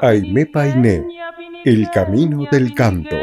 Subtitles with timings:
[0.00, 1.04] Aime Painé,
[1.64, 3.16] El Camino del Canto.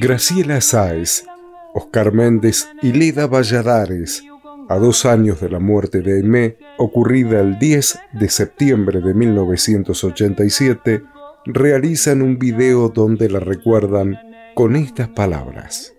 [0.00, 1.26] Graciela Sáez,
[1.74, 4.24] Oscar Méndez y Lida Valladares
[4.68, 11.02] a dos años de la muerte de Aimé, ocurrida el 10 de septiembre de 1987,
[11.46, 14.18] realizan un video donde la recuerdan
[14.54, 15.94] con estas palabras.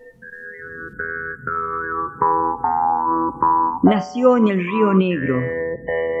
[3.82, 5.40] Nació en el Río Negro,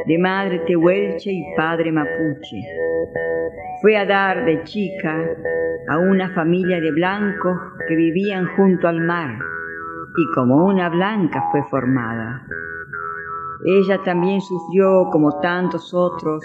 [0.06, 2.56] de madre tehuelche y padre mapuche.
[3.82, 5.14] Fue a dar de chica
[5.90, 9.38] a una familia de blancos que vivían junto al mar
[10.16, 12.46] y como una blanca fue formada.
[13.66, 16.42] Ella también sufrió, como tantos otros,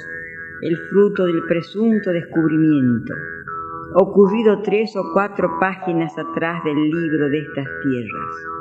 [0.64, 3.14] el fruto del presunto descubrimiento,
[3.94, 8.55] ocurrido tres o cuatro páginas atrás del libro de estas tierras,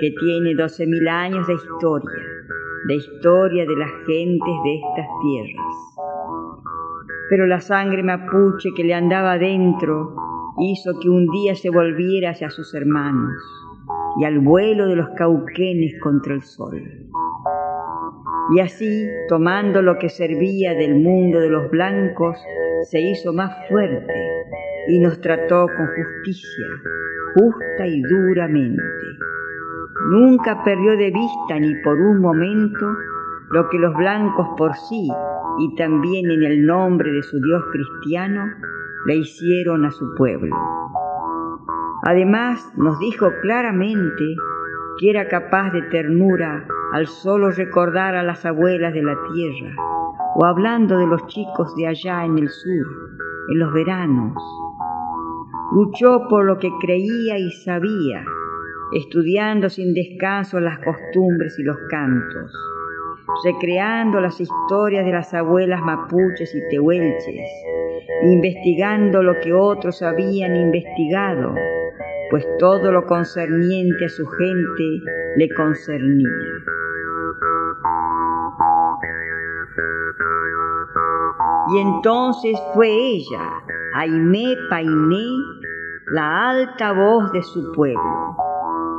[0.00, 2.10] que tiene doce mil años de historia,
[2.88, 5.76] de historia de las gentes de estas tierras.
[7.28, 10.14] Pero la sangre mapuche que le andaba dentro
[10.58, 13.42] hizo que un día se volviera hacia sus hermanos
[14.18, 16.80] y al vuelo de los cauquenes contra el sol.
[18.54, 22.38] Y así, tomando lo que servía del mundo de los blancos,
[22.84, 24.14] se hizo más fuerte
[24.88, 26.66] y nos trató con justicia,
[27.34, 28.82] justa y duramente.
[30.10, 32.86] Nunca perdió de vista ni por un momento
[33.50, 35.08] lo que los blancos por sí
[35.58, 38.44] y también en el nombre de su Dios cristiano
[39.06, 40.54] le hicieron a su pueblo.
[42.04, 44.24] Además, nos dijo claramente
[44.98, 49.74] que era capaz de ternura al solo recordar a las abuelas de la tierra,
[50.36, 52.86] o hablando de los chicos de allá en el sur,
[53.48, 54.34] en los veranos.
[55.72, 58.24] Luchó por lo que creía y sabía,
[58.92, 62.52] estudiando sin descanso las costumbres y los cantos,
[63.44, 67.50] recreando las historias de las abuelas mapuches y tehuelches,
[68.22, 71.54] investigando lo que otros habían investigado,
[72.30, 75.00] pues todo lo concerniente a su gente
[75.36, 76.28] le concernía.
[81.68, 83.40] Y entonces fue ella,
[83.94, 85.26] Aimé Painé,
[86.06, 88.36] la alta voz de su pueblo,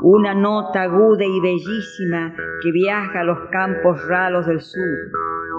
[0.02, 5.12] una nota aguda y bellísima que viaja a los campos ralos del sur,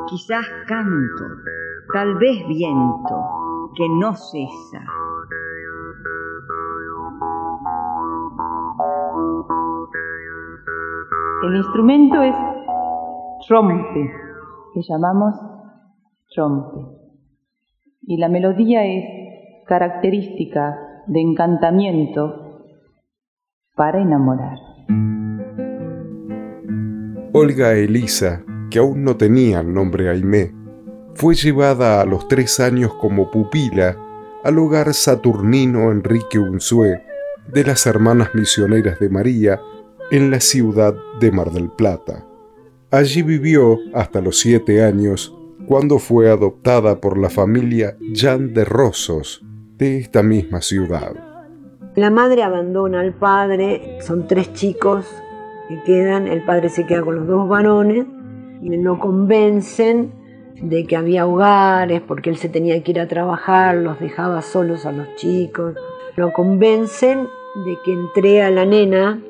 [0.08, 1.24] quizás canto,
[1.92, 4.82] tal vez viento, que no cesa
[11.42, 12.34] El instrumento es
[13.46, 14.10] trompe,
[14.74, 15.34] que llamamos
[16.34, 16.80] trompe.
[18.02, 19.04] Y la melodía es
[19.66, 20.76] característica
[21.06, 22.47] de encantamiento
[23.78, 24.58] para enamorar.
[27.32, 30.52] Olga Elisa, que aún no tenía el nombre Aimé,
[31.14, 33.96] fue llevada a los tres años como pupila
[34.42, 37.02] al hogar saturnino Enrique Unzué
[37.52, 39.60] de las Hermanas Misioneras de María
[40.10, 42.26] en la ciudad de Mar del Plata.
[42.90, 45.34] Allí vivió hasta los siete años,
[45.66, 49.44] cuando fue adoptada por la familia Jan de Rosos
[49.76, 51.27] de esta misma ciudad.
[51.98, 55.04] La madre abandona al padre, son tres chicos
[55.68, 58.06] que quedan, el padre se queda con los dos varones
[58.62, 60.12] y lo convencen
[60.62, 64.86] de que había hogares porque él se tenía que ir a trabajar, los dejaba solos
[64.86, 65.74] a los chicos,
[66.14, 67.26] lo convencen
[67.66, 69.20] de que entre a la nena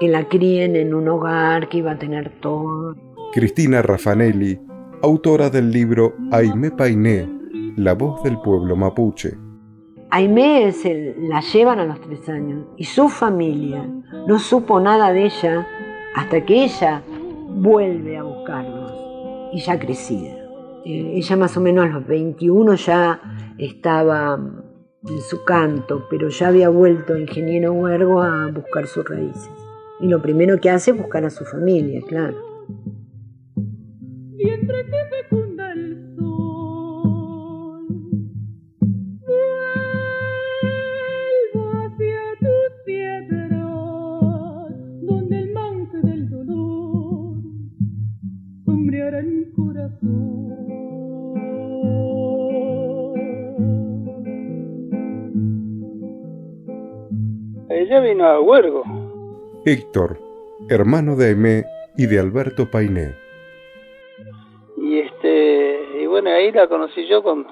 [0.00, 2.96] que la críen en un hogar, que iba a tener todo.
[3.34, 4.58] Cristina Raffanelli,
[5.02, 7.28] autora del libro Aimé Painé,
[7.76, 9.47] La voz del pueblo mapuche.
[10.10, 13.86] Aimé el, la llevan a los tres años y su familia
[14.26, 15.66] no supo nada de ella
[16.14, 17.02] hasta que ella
[17.48, 18.92] vuelve a buscarlos
[19.52, 20.34] y ya crecida.
[20.84, 23.20] Eh, ella más o menos a los 21 ya
[23.58, 24.38] estaba
[25.06, 29.50] en su canto, pero ya había vuelto ingeniero Huergo a buscar sus raíces.
[30.00, 32.36] Y lo primero que hace es buscar a su familia, claro.
[57.70, 58.82] Ella vino a Huergo.
[59.64, 60.18] Héctor,
[60.68, 61.64] hermano de Aimé
[61.96, 63.14] y de Alberto Painé.
[64.76, 67.48] Y este, y bueno, ahí la conocí yo cuando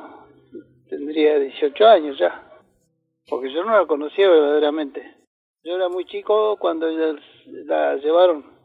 [0.88, 2.42] tendría 18 años ya.
[3.28, 5.02] Porque yo no la conocía verdaderamente.
[5.64, 6.86] Yo era muy chico cuando
[7.66, 8.55] la llevaron.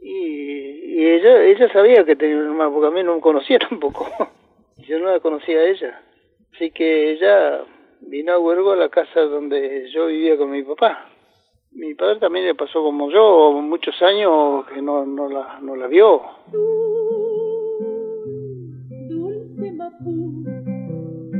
[0.00, 4.06] Y, ella ella sabía que tenía un hermano, porque a mí no me conocía tampoco.
[4.78, 6.00] Yo no la conocía a ella.
[6.54, 7.64] Así que ella
[8.00, 11.08] vino a Huergo a la casa donde yo vivía con mi papá.
[11.72, 15.86] Mi padre también le pasó como yo, muchos años que no, no, la, no la
[15.86, 16.22] vio.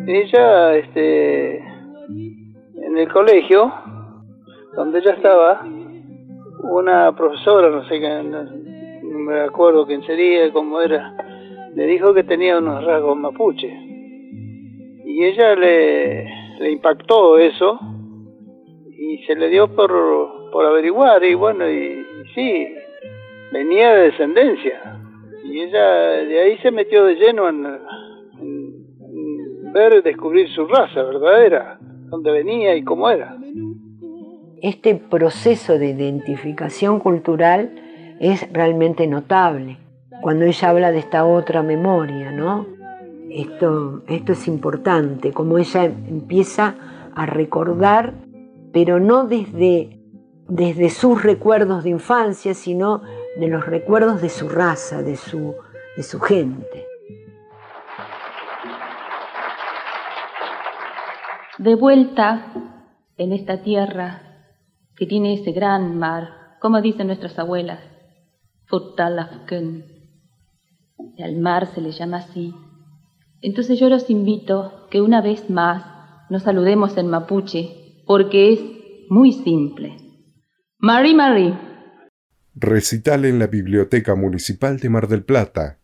[0.06, 3.73] Ella, este, en el colegio,
[4.75, 5.67] donde ella estaba,
[6.70, 8.44] una profesora, no sé no,
[9.02, 11.14] me acuerdo quién sería, cómo era,
[11.74, 13.68] le dijo que tenía unos rasgos mapuche.
[15.04, 17.78] Y ella le, impactó eso
[18.90, 22.04] y se le dio por, por averiguar y bueno, y,
[22.34, 22.68] sí,
[23.52, 24.96] venía de descendencia
[25.44, 25.84] y ella
[26.24, 27.62] de ahí se metió de lleno en,
[29.72, 31.78] ver y descubrir su raza verdadera,
[32.10, 33.36] dónde venía y cómo era.
[34.66, 37.70] Este proceso de identificación cultural
[38.18, 39.78] es realmente notable
[40.22, 42.66] cuando ella habla de esta otra memoria, ¿no?
[43.30, 46.74] Esto, esto es importante, como ella empieza
[47.14, 48.14] a recordar,
[48.72, 50.00] pero no desde,
[50.48, 53.02] desde sus recuerdos de infancia, sino
[53.38, 55.54] de los recuerdos de su raza, de su,
[55.96, 56.88] de su gente.
[61.56, 62.46] De vuelta
[63.16, 64.26] en esta tierra
[64.96, 67.81] que tiene ese gran mar, como dicen nuestras abuelas,
[68.66, 69.84] Futtalafken.
[71.22, 72.54] Al mar se le llama así
[73.46, 75.84] entonces yo los invito que una vez más
[76.31, 78.60] nos saludemos en mapuche, porque es
[79.08, 79.96] muy simple.
[80.78, 81.56] Mari Mari.
[82.54, 85.78] Recital en la Biblioteca Municipal de Mar del Plata,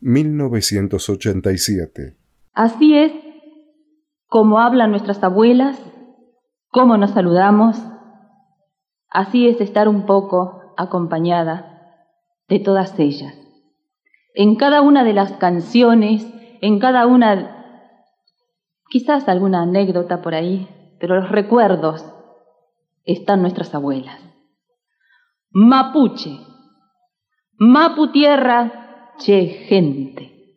[0.00, 2.16] 1987.
[2.52, 3.12] Así es
[4.26, 5.80] como hablan nuestras abuelas,
[6.68, 7.78] cómo nos saludamos,
[9.10, 12.04] así es estar un poco acompañada
[12.48, 13.34] de todas ellas.
[14.34, 16.26] En cada una de las canciones
[16.60, 17.94] en cada una,
[18.88, 20.68] quizás alguna anécdota por ahí,
[20.98, 22.04] pero los recuerdos
[23.04, 24.20] están nuestras abuelas.
[25.50, 26.38] Mapuche,
[27.58, 30.56] Mapu tierra, che gente.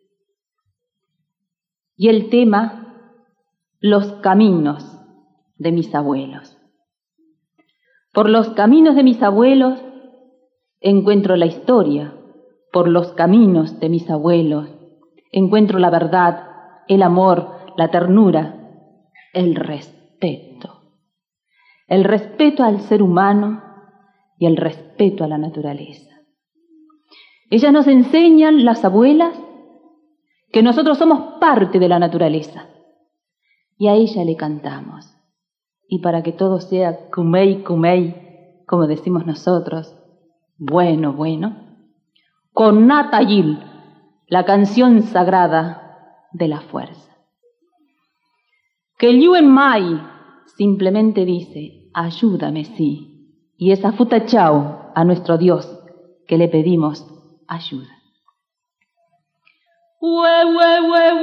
[1.96, 3.18] Y el tema,
[3.80, 4.84] los caminos
[5.56, 6.58] de mis abuelos.
[8.12, 9.80] Por los caminos de mis abuelos
[10.80, 12.14] encuentro la historia,
[12.72, 14.68] por los caminos de mis abuelos
[15.32, 16.46] encuentro la verdad,
[16.86, 18.54] el amor, la ternura,
[19.32, 20.82] el respeto.
[21.88, 23.62] El respeto al ser humano
[24.38, 26.10] y el respeto a la naturaleza.
[27.50, 29.36] Ellas nos enseñan, las abuelas,
[30.52, 32.68] que nosotros somos parte de la naturaleza.
[33.78, 35.06] Y a ella le cantamos
[35.92, 39.94] y para que todo sea kumei, kumei, como decimos nosotros,
[40.56, 41.54] bueno, bueno,
[42.54, 43.58] con Natayil,
[44.26, 47.14] la canción sagrada de la fuerza.
[48.96, 49.54] Que Yuen
[50.56, 55.78] simplemente dice, ayúdame, sí, y es a futachao a nuestro Dios,
[56.26, 57.06] que le pedimos
[57.46, 57.98] ayuda.
[60.00, 61.22] We, we, we,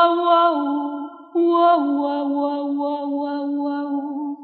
[1.61, 4.37] Wow, wow, wow, wow, wow.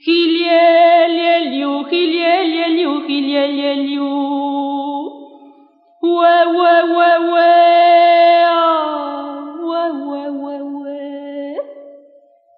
[0.00, 4.08] Hilelelio, hilelelio, hilelelio.
[6.00, 8.56] Wow, wow, wow, wow.
[9.68, 11.56] Wow, wow, wow, wow.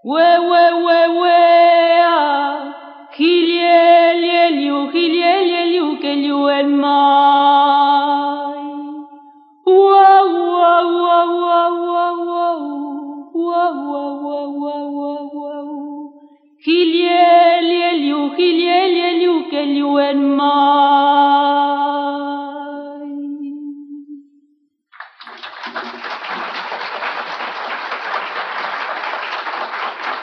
[0.05, 2.75] Wow, wow, wow, wow.
[3.19, 6.13] Hilelelio, hilelelio, que
[6.61, 7.16] el mar.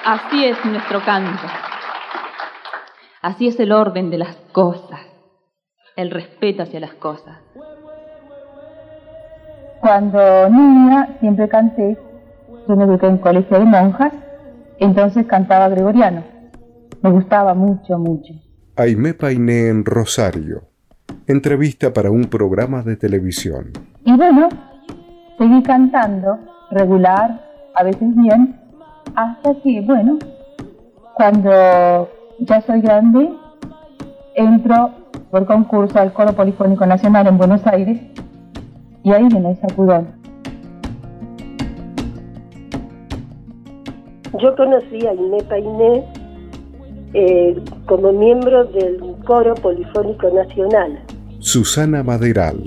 [0.05, 1.43] Así es nuestro canto.
[3.21, 4.99] Así es el orden de las cosas,
[5.95, 7.37] el respeto hacia las cosas.
[9.79, 11.97] Cuando niña siempre canté,
[12.67, 14.13] yo me eduqué en colegio de monjas,
[14.79, 16.32] entonces cantaba gregoriano.
[17.03, 18.33] Me gustaba mucho, mucho.
[18.77, 20.61] Aimé Painé en Rosario.
[21.27, 23.73] Entrevista para un programa de televisión.
[24.05, 24.47] Y bueno,
[25.37, 26.39] seguí cantando,
[26.71, 27.41] regular,
[27.75, 28.57] a veces bien,
[29.15, 30.17] hasta que, bueno,
[31.15, 33.29] cuando ya soy grande,
[34.35, 34.91] entro
[35.29, 37.99] por concurso al Coro Polifónico Nacional en Buenos Aires
[39.03, 40.07] y ahí viene el sacudón.
[44.41, 46.22] Yo conocí a Inés Painé
[47.13, 47.55] eh,
[47.85, 50.99] como miembro del Coro Polifónico Nacional.
[51.39, 52.57] Susana Maderal.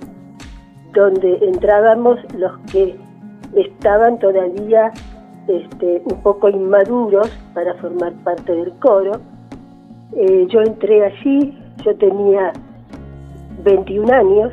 [0.94, 2.96] donde entrábamos los que
[3.56, 4.92] estaban todavía
[5.48, 9.20] este, un poco inmaduros para formar parte del coro.
[10.16, 12.54] Eh, yo entré allí, yo tenía
[13.64, 14.52] 21 años,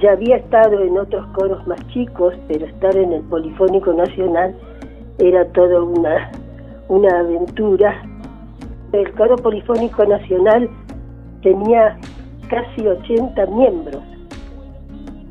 [0.00, 4.54] ya había estado en otros coros más chicos, pero estar en el Polifónico Nacional
[5.18, 6.30] era toda una
[6.88, 8.02] una aventura.
[8.92, 10.68] El coro polifónico nacional
[11.42, 11.98] tenía
[12.48, 14.02] casi 80 miembros.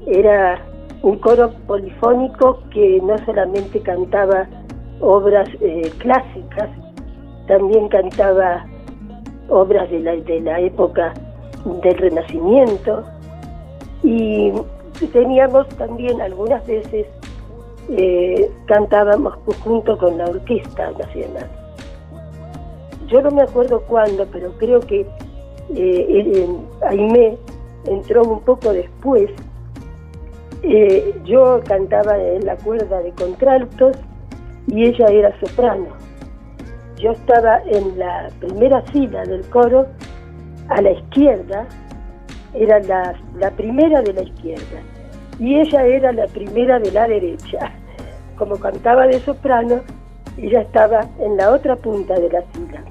[0.06, 0.62] Era
[1.02, 4.48] un coro polifónico que no solamente cantaba
[5.02, 6.70] obras eh, clásicas,
[7.48, 8.66] también cantaba
[9.50, 11.14] obras de la, de la época
[11.82, 13.04] del Renacimiento
[14.04, 14.54] y
[15.12, 17.08] teníamos también algunas veces
[17.90, 21.48] eh, cantábamos junto con la Orquesta Nacional.
[23.08, 25.06] Yo no me acuerdo cuándo, pero creo que
[25.74, 26.48] eh,
[26.86, 27.38] Aimé
[27.86, 29.30] entró un poco después.
[30.64, 33.96] Eh, yo cantaba en la cuerda de contraltos
[34.68, 35.88] y ella era soprano.
[36.98, 39.88] Yo estaba en la primera fila del coro,
[40.70, 41.66] a la izquierda,
[42.54, 44.82] era la, primera de la izquierda
[45.40, 47.72] y ella era la primera de la derecha.
[48.38, 49.82] Como cantaba de soprano,
[50.38, 52.82] ella estaba en la otra punta de la fila.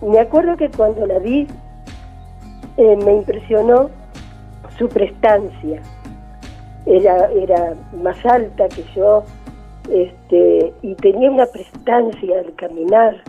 [0.00, 1.46] Me acuerdo que cuando la vi,
[2.76, 3.90] eh, me impresionó
[4.78, 5.82] su prestancia.
[6.86, 9.24] Era más alta que yo
[9.90, 13.22] este, y tenía una prestancia al caminar.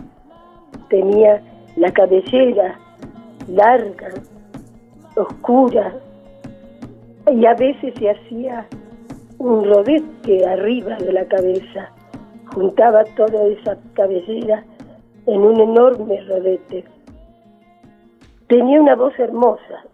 [0.88, 1.42] Tenía
[1.76, 2.78] la cabellera
[3.48, 4.08] larga,
[5.16, 5.94] oscura,
[7.30, 8.66] y a veces se hacía
[9.38, 11.90] un rodete arriba de la cabeza,
[12.54, 14.64] juntaba toda esa cabellera
[15.26, 16.84] en un enorme rodete.
[18.48, 19.84] Tenía una voz hermosa.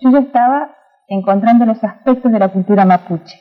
[0.00, 0.76] Yo ya estaba
[1.08, 3.40] encontrando los aspectos de la cultura mapuche.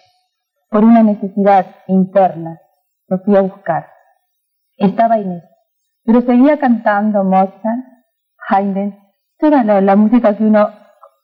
[0.70, 2.60] Por una necesidad interna,
[3.08, 3.88] lo fui a buscar.
[4.78, 5.44] Estaba Inés,
[6.04, 7.86] pero seguía cantando Mozart,
[8.50, 8.98] Haydn,
[9.38, 10.70] toda la música que uno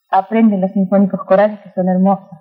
[0.10, 2.40] aprenden los sinfónicos corales que son hermosos.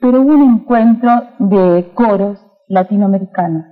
[0.00, 3.64] Pero hubo un encuentro de coros latinoamericanos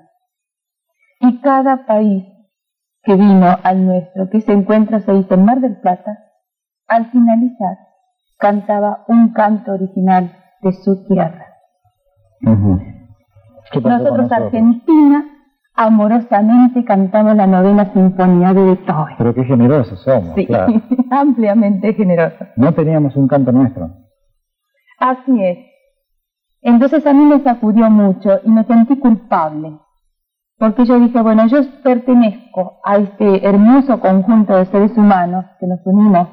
[1.20, 2.24] y cada país
[3.02, 6.18] que vino al nuestro, que se encuentra, se dice, en Mar del Plata,
[6.86, 7.78] al finalizar
[8.38, 11.46] cantaba un canto original de su tierra.
[12.40, 15.24] nosotros, Argentina,
[15.74, 19.14] amorosamente cantamos la novena sinfonía de Beethoven.
[19.18, 20.48] Pero qué generosos somos, sí,
[21.10, 22.48] ampliamente generosos.
[22.56, 23.90] No teníamos un canto nuestro.
[24.98, 25.58] Así es.
[26.60, 29.78] Entonces a mí me sacudió mucho y me sentí culpable.
[30.58, 35.80] Porque yo dije, bueno, yo pertenezco a este hermoso conjunto de seres humanos que nos
[35.84, 36.28] unimos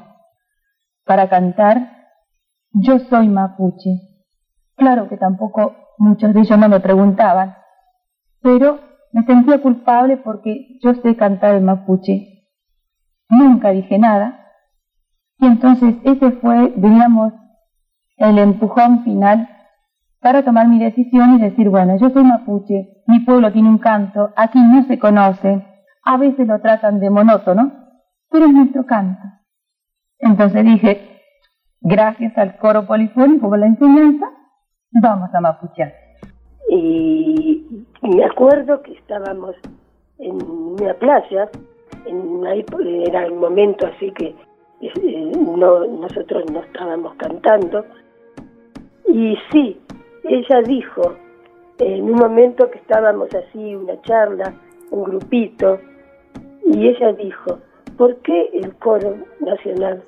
[1.03, 1.98] para cantar.
[2.74, 4.08] Yo soy mapuche.
[4.79, 7.57] Claro que tampoco muchos de ellos no me preguntaban,
[8.41, 8.79] pero
[9.12, 12.48] me sentía culpable porque yo sé cantar el mapuche.
[13.29, 14.48] Nunca dije nada.
[15.38, 17.33] Y entonces ese fue, digamos,
[18.15, 19.50] el empujón final
[20.21, 24.31] para tomar mi decisión y decir, bueno, yo soy mapuche, mi pueblo tiene un canto,
[24.38, 25.65] aquí no se conoce,
[26.05, 27.71] a veces lo tratan de monótono,
[28.29, 29.24] pero es nuestro canto.
[30.19, 31.21] Entonces dije,
[31.81, 34.25] gracias al coro polifónico por la enseñanza,
[34.91, 35.93] vamos a mapuchear.
[36.69, 37.65] Y
[38.01, 39.55] me acuerdo que estábamos
[40.19, 41.50] en una playa,
[42.05, 44.36] en era el momento así que
[44.81, 47.86] eh, no, nosotros no estábamos cantando,
[49.08, 49.79] y sí,
[50.24, 51.15] ella dijo,
[51.79, 54.53] en un momento que estábamos así, una charla,
[54.91, 55.79] un grupito,
[56.65, 57.60] y ella dijo,
[57.98, 60.03] ¿por qué el coro nacional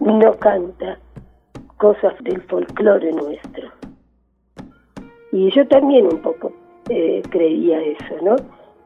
[0.00, 0.98] no canta
[1.78, 3.83] cosas del folclore nuestro?
[5.34, 6.52] Y yo también un poco
[6.88, 8.36] eh, creía eso, ¿no?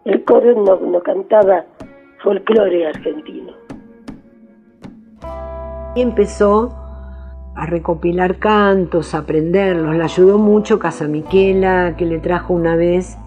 [0.06, 1.66] El coro no, cantaba
[2.22, 3.52] folclore argentino.
[5.94, 6.74] Y empezó
[7.54, 9.94] a recopilar cantos, a aprenderlos.
[9.94, 13.18] Le ayudó mucho Casa Miquela, que le trajo una vez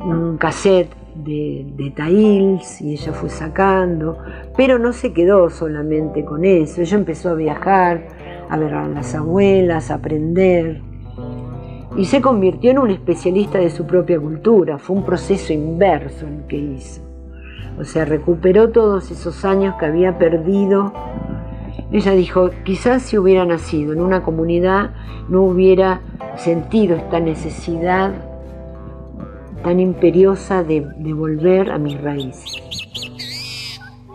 [0.00, 4.16] un cassette de, de Tails y ella fue sacando,
[4.56, 6.80] pero no se quedó solamente con eso.
[6.80, 8.06] Ella empezó a viajar,
[8.48, 10.93] a ver a las abuelas, a aprender
[11.96, 14.78] y se convirtió en un especialista de su propia cultura.
[14.78, 17.02] Fue un proceso inverso el que hizo.
[17.78, 20.92] O sea, recuperó todos esos años que había perdido
[21.92, 24.90] ella dijo, quizás si hubiera nacido en una comunidad
[25.28, 26.00] no hubiera
[26.36, 28.12] sentido esta necesidad
[29.62, 32.56] tan imperiosa de, volver a mis raíces.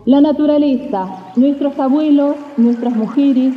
[0.06, 1.08] La naturaleza,
[1.38, 3.54] nuestros abuelos, nuestras mujeres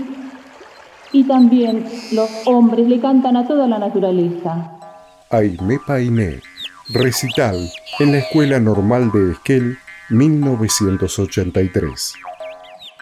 [1.13, 4.79] y también los hombres le cantan a toda la naturaleza.
[5.31, 6.41] Aime Painé,
[6.93, 7.57] recital
[8.01, 9.77] en la Escuela Normal de Esquel,
[10.11, 12.15] 1983.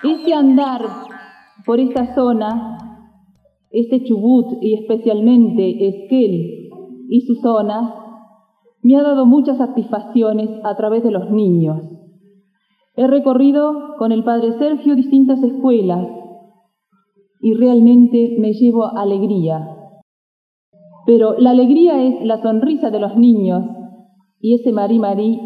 [0.03, 0.83] Ese andar
[1.65, 2.79] por esta zona,
[3.71, 6.69] este Chubut y especialmente Esquel
[7.09, 7.95] y su zona,
[8.83, 11.83] me ha dado muchas satisfacciones a través de los niños.
[12.97, 16.07] He recorrido con el padre Sergio distintas escuelas
[17.41, 19.77] y realmente me llevo alegría.
[21.07, 23.65] Pero la alegría es la sonrisa de los niños
[24.41, 25.41] y ese marí marí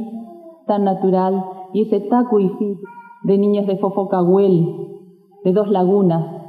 [0.66, 2.78] tan natural y ese taco y fit
[3.22, 4.66] de niños de Fofocahuel,
[5.44, 6.42] de dos lagunas.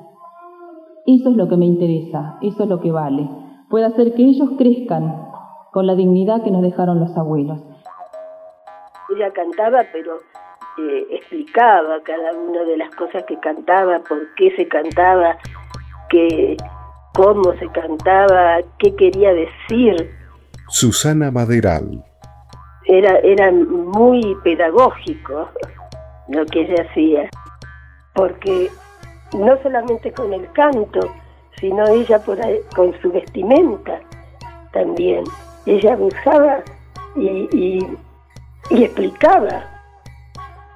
[1.05, 3.29] Eso es lo que me interesa, eso es lo que vale.
[3.69, 5.29] Puede hacer que ellos crezcan
[5.71, 7.61] con la dignidad que nos dejaron los abuelos.
[9.15, 10.13] Ella cantaba, pero
[10.77, 15.37] eh, explicaba cada una de las cosas que cantaba, por qué se cantaba,
[16.09, 16.57] que,
[17.13, 20.11] cómo se cantaba, qué quería decir.
[20.69, 22.03] Susana Maderal.
[22.87, 25.49] Era, era muy pedagógico
[26.29, 27.29] lo que ella hacía,
[28.13, 28.69] porque
[29.33, 30.99] no solamente con el canto,
[31.59, 32.37] sino ella por
[32.75, 33.99] con su vestimenta
[34.71, 35.23] también.
[35.65, 36.63] Ella usaba
[37.15, 37.79] y,
[38.69, 39.63] explicaba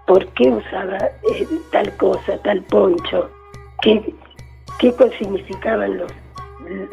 [0.10, 0.98] por qué usaba
[1.36, 3.30] eh, tal cosa, tal poncho,
[3.84, 4.16] qué,
[4.80, 6.12] qué significaban los,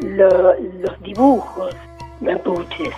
[0.01, 1.75] los dibujos
[2.21, 2.93] mapuches.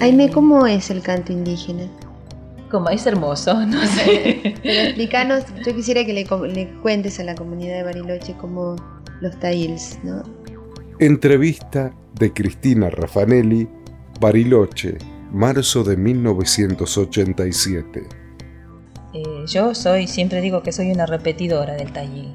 [0.00, 1.88] Aime, ¿cómo es el canto indígena?
[2.70, 4.54] como es hermoso, no sé.
[4.62, 6.24] Pero explícanos, yo quisiera que le,
[6.80, 8.76] cuentes a la comunidad de Bariloche como
[9.20, 10.22] los tails, ¿no?
[11.00, 13.66] Entrevista de Cristina Raffanelli,
[14.20, 14.96] Bariloche,
[15.32, 18.17] marzo de 1987.
[19.48, 22.32] Yo soy, siempre digo que soy una repetidora del tayil.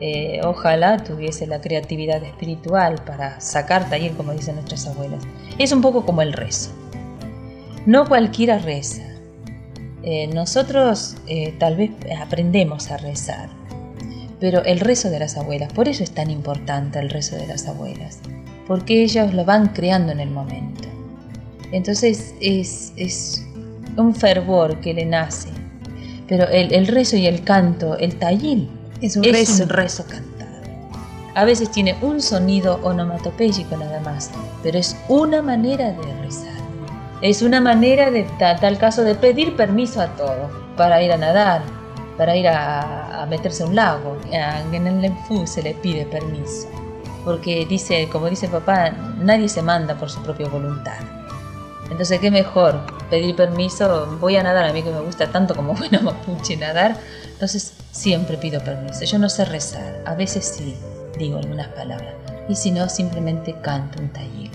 [0.00, 5.22] Eh, ojalá tuviese la creatividad espiritual para sacar tayil, como dicen nuestras abuelas.
[5.58, 6.70] Es un poco como el rezo.
[7.86, 9.02] No cualquiera reza
[10.04, 13.48] eh, nosotros eh, tal vez aprendemos a rezar,
[14.40, 17.68] pero el rezo de las abuelas, por eso es tan importante el rezo de las
[17.68, 18.18] abuelas,
[18.66, 20.88] porque ellas lo van creando en el momento.
[21.70, 23.46] Entonces es,
[23.96, 25.50] un fervor que le nace,
[26.32, 28.66] pero el, rezo y el canto, el tallil,
[29.02, 30.62] es un rezo, un rezo cantado.
[31.34, 34.30] A veces tiene un sonido onomatopéyico nada más,
[34.62, 36.56] pero es una manera de rezar.
[37.20, 41.60] Es una manera de tal caso de pedir permiso a todo para ir a nadar,
[42.16, 44.16] para ir a, meterse a un lago.
[44.30, 46.66] En el Lenfu se le pide permiso,
[47.26, 50.96] porque dice, como dice papá, nadie se manda por su propia voluntad.
[51.92, 52.80] Entonces, ¿qué mejor?
[53.10, 56.96] Pedir permiso, voy a nadar, a mí que me gusta tanto como buena mapuche nadar,
[57.30, 59.04] entonces siempre pido permiso.
[59.04, 60.74] Yo no sé rezar, a veces sí
[61.18, 62.14] digo algunas palabras,
[62.48, 64.50] y si no, simplemente canto un taller.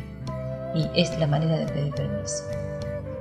[0.74, 2.44] Y es la manera de pedir permiso.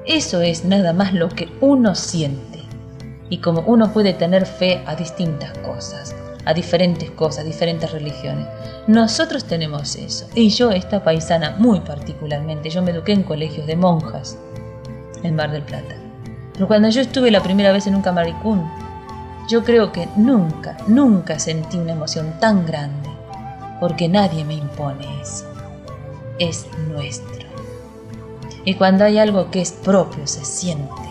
[0.06, 2.62] Eso es nada más lo que uno siente
[3.28, 6.14] y como uno puede tener fe a distintas cosas.
[6.46, 8.46] A diferentes cosas, diferentes religiones.
[8.86, 10.28] Nosotros tenemos eso.
[10.34, 14.38] Y yo, esta paisana, muy particularmente, yo me eduqué en colegios de monjas
[15.22, 15.96] en Mar del Plata.
[16.54, 18.70] Pero cuando yo estuve la primera vez en un camaricún,
[19.48, 23.10] yo creo que nunca, nunca sentí una emoción tan grande,
[23.80, 25.44] porque nadie me impone eso.
[26.38, 27.46] Es nuestro.
[28.64, 31.06] Y cuando hay algo que es propio, se siente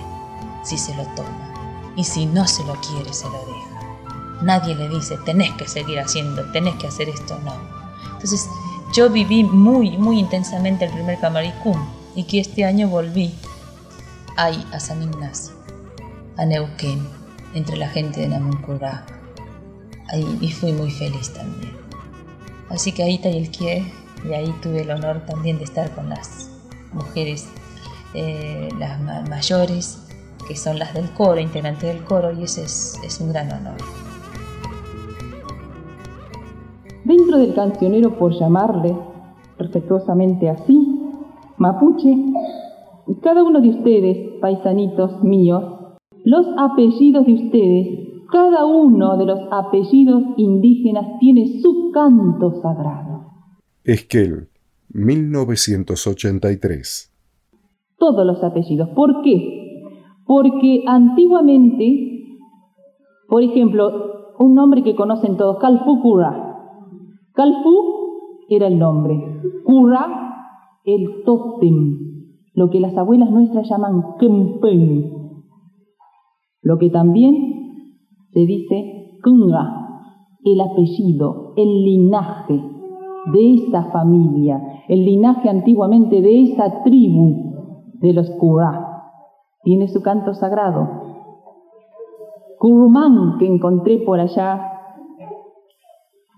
[0.64, 1.94] si se lo toma.
[1.96, 3.55] Y si no se lo quiere, se lo deja.
[4.42, 7.54] Nadie le dice, tenés que seguir haciendo, tenés que hacer esto, no.
[8.14, 8.48] Entonces,
[8.94, 13.34] yo viví muy, muy intensamente el primer camaricún y que este año volví
[14.38, 15.54] ahí a San Ignacio,
[16.38, 17.08] a Neuquén,
[17.54, 19.06] entre la gente de Namuncurá.
[20.10, 21.74] Ahí, y fui muy feliz también.
[22.70, 23.92] Así que ahí Tayelquie,
[24.28, 26.50] y ahí tuve el honor también de estar con las
[26.94, 27.48] mujeres,
[28.14, 30.00] eh, las mayores,
[30.48, 33.78] que son las del coro, integrantes del coro, y ese es, es un gran honor.
[37.06, 38.98] Dentro del cancionero, por llamarle
[39.60, 41.02] respetuosamente así,
[41.58, 42.18] mapuche,
[43.22, 45.64] cada uno de ustedes, paisanitos míos,
[46.24, 48.00] los apellidos de ustedes,
[48.32, 53.26] cada uno de los apellidos indígenas tiene su canto sagrado.
[53.84, 54.48] Esquel,
[54.92, 57.14] 1983.
[58.00, 58.90] Todos los apellidos.
[58.96, 59.84] ¿Por qué?
[60.26, 62.40] Porque antiguamente,
[63.28, 66.45] por ejemplo, un nombre que conocen todos, Calfú Cura.
[67.36, 70.26] Calfú era el nombre, Cura
[70.86, 71.98] el tótem,
[72.54, 75.12] lo que las abuelas nuestras llaman Kempen,
[76.62, 77.36] lo que también
[78.32, 80.06] se dice Kunga,
[80.44, 82.62] el apellido, el linaje
[83.34, 89.12] de esa familia, el linaje antiguamente de esa tribu de los Kura.
[89.64, 90.88] Tiene su canto sagrado.
[92.60, 94.75] Kurumán, que encontré por allá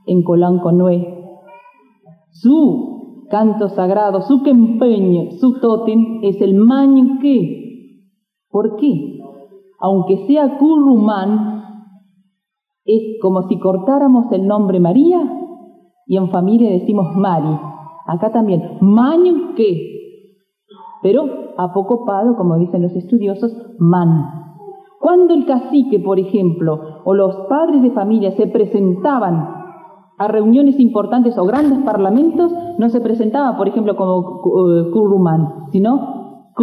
[0.08, 1.18] en Colanconué,
[2.32, 8.04] su canto sagrado, su empeño, su tótem es el mañque.
[8.50, 9.20] ¿Por qué?
[9.80, 11.64] Aunque sea currumán,
[12.86, 15.20] es como si cortáramos el nombre María
[16.06, 17.60] y en familia decimos Mari.
[18.08, 19.94] Acá también, mañque.
[21.04, 21.26] Pero
[21.58, 24.26] apocopado, como dicen los estudiosos, man.
[25.00, 29.57] Cuando el cacique, por ejemplo, o los padres de familia se presentaban
[30.18, 34.42] a reuniones importantes o grandes parlamentos no se presentaba, por ejemplo, como
[34.92, 36.54] Kurumán, sino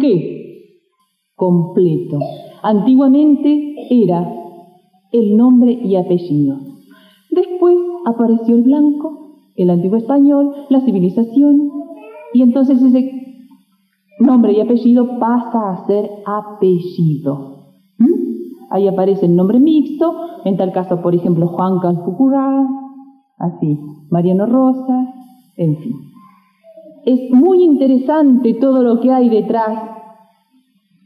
[0.00, 0.40] qué
[1.36, 2.18] completo.
[2.62, 4.32] Antiguamente era
[5.12, 6.56] el nombre y apellido.
[7.30, 11.70] Después apareció el blanco, el antiguo español, la civilización,
[12.32, 13.12] y entonces ese
[14.18, 17.58] nombre y apellido pasa a ser apellido.
[18.72, 19.89] Ahí aparece el nombre mixto,
[20.44, 22.66] en tal caso, por ejemplo, Juan Calfucurá,
[23.38, 23.78] así,
[24.10, 25.14] Mariano Rosa,
[25.56, 25.92] en fin.
[27.04, 29.78] Es muy interesante todo lo que hay detrás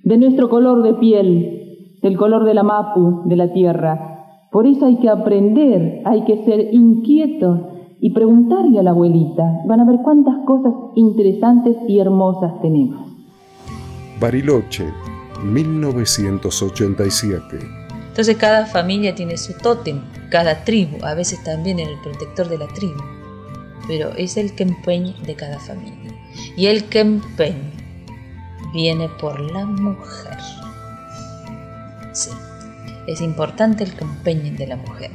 [0.02, 4.10] de nuestro color de piel, del color de la mapu, de la tierra.
[4.50, 7.60] Por eso hay que aprender, hay que ser inquietos
[8.00, 9.62] y preguntarle a la abuelita.
[9.66, 13.00] Van a ver cuántas cosas interesantes y hermosas tenemos.
[14.20, 14.84] Bariloche,
[15.42, 17.83] 1987.
[18.14, 20.00] Entonces cada familia tiene su tótem,
[20.30, 23.02] cada tribu, a veces también el protector de la tribu,
[23.88, 26.14] pero es el Kempeñ de cada familia.
[26.56, 27.56] Y el Kempeñ
[28.72, 30.38] viene por la mujer.
[32.12, 32.30] Sí,
[33.08, 35.10] es importante el Kempeñ de la mujer.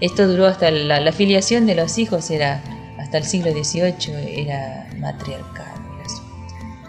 [0.00, 2.62] Esto duró hasta la, la filiación de los hijos, era
[3.00, 5.74] hasta el siglo XVIII, era matriarcal.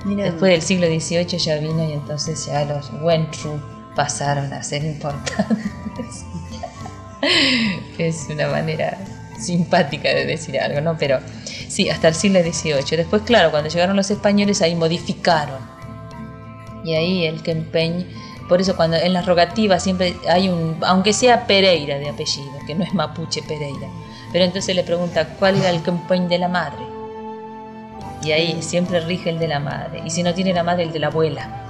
[0.06, 3.60] Después del siglo XVIII ya vino y entonces ya los Wentru
[3.96, 6.26] pasaron a ser importantes.
[7.98, 8.98] es una manera
[9.40, 10.98] simpática de decir algo, ¿no?
[10.98, 11.20] Pero
[11.68, 12.98] sí, hasta el siglo XVIII.
[12.98, 15.60] Después, claro, cuando llegaron los españoles ahí modificaron.
[16.84, 18.06] Y ahí el Kempeñ,
[18.48, 22.76] por eso cuando en las rogativas siempre hay un, aunque sea Pereira de apellido, que
[22.76, 23.88] no es mapuche Pereira,
[24.32, 26.96] pero entonces le pregunta cuál era el Kempeñ de la madre
[28.26, 30.92] y ahí siempre rige el de la madre, y si no tiene la madre, el
[30.92, 31.65] de la abuela.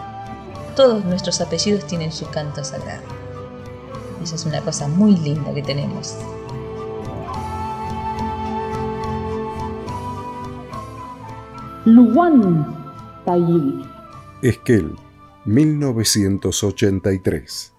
[0.75, 3.03] Todos nuestros apellidos tienen su canto sagrado.
[4.21, 6.17] Eso es una cosa muy linda que tenemos.
[11.85, 12.75] Luan
[13.23, 13.85] Tayil.
[14.41, 14.95] Esquel,
[15.45, 17.73] 1983.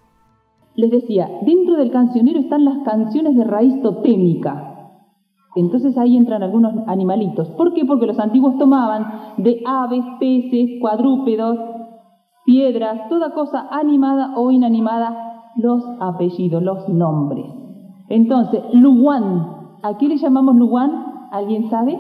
[0.77, 4.73] Les decía, dentro del cancionero están las canciones de raíz totémica,
[5.55, 7.51] entonces ahí entran algunos animalitos.
[7.51, 7.85] ¿Por qué?
[7.85, 11.76] Porque los antiguos tomaban de aves, peces, cuadrúpedos,
[12.47, 17.47] piedras, toda cosa animada o inanimada, los apellidos, los nombres.
[18.09, 19.55] Entonces, Luwan.
[19.83, 21.29] ¿A qué le llamamos Luwan?
[21.31, 21.99] ¿Alguien sabe?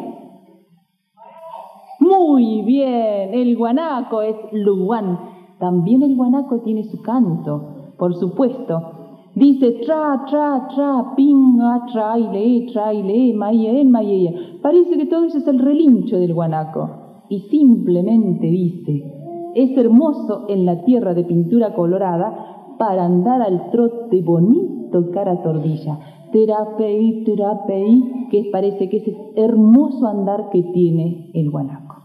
[2.00, 5.18] Muy bien, el guanaco es Luwan.
[5.58, 8.92] También el guanaco tiene su canto, por supuesto.
[9.34, 14.60] Dice tra, tra, tra, pinga, traile, traile, mayen, mayen.
[14.62, 17.22] Parece que todo eso es el relincho del guanaco.
[17.28, 19.15] Y simplemente dice,
[19.56, 25.98] es hermoso en la tierra de pintura colorada para andar al trote bonito cara tordilla.
[26.30, 31.96] Terapei, terapei, que parece que ese hermoso andar que tiene el guanaco.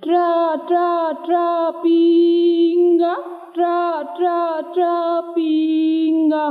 [0.00, 3.14] Tra, tra, tra, pinga,
[3.60, 4.96] tra, tra, tra,
[5.36, 6.44] pinga,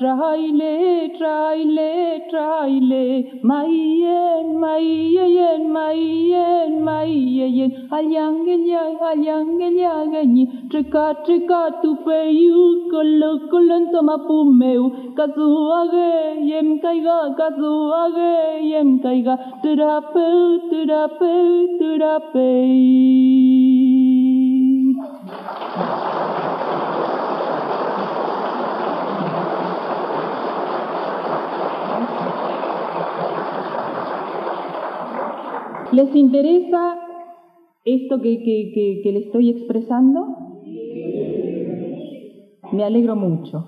[0.00, 0.74] traile,
[1.16, 1.92] traile,
[2.30, 3.04] traile,
[3.50, 10.32] mayen, mayen, mayen, mayen, alyang, alyang, alyang,
[10.70, 14.84] treka, treka, tu peyu, kolo, kolon, toma pumeu,
[15.18, 15.48] kazu
[15.80, 16.10] age,
[16.50, 18.34] yem kaiga, kazu age,
[18.72, 23.56] yem kaiga, terapeu, terapeu, terapeu.
[35.92, 36.98] ¿Les interesa
[37.84, 40.26] esto que, que, que, le estoy expresando?
[42.72, 43.66] Me alegro mucho.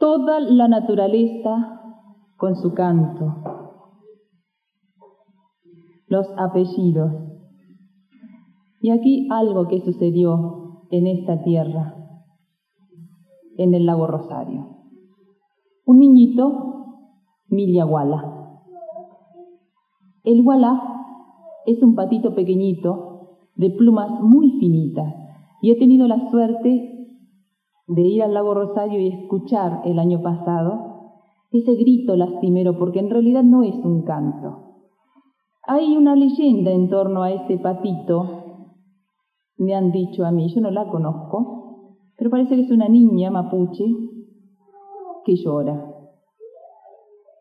[0.00, 1.80] Toda la naturaleza
[2.36, 3.42] con su canto,
[6.08, 7.12] los apellidos.
[8.80, 11.94] Y aquí algo que sucedió en esta tierra,
[13.56, 14.78] en el lago Rosario.
[15.84, 16.68] Un niñito,
[17.48, 18.37] Miliaguala.
[20.28, 20.78] El gualá
[21.64, 25.14] es un patito pequeñito de plumas muy finitas
[25.62, 27.06] y he tenido la suerte
[27.86, 31.14] de ir al lago Rosario y escuchar el año pasado
[31.50, 34.82] ese grito lastimero porque en realidad no es un canto.
[35.66, 38.66] Hay una leyenda en torno a ese patito,
[39.56, 43.30] me han dicho a mí, yo no la conozco, pero parece que es una niña
[43.30, 43.86] mapuche
[45.24, 45.90] que llora.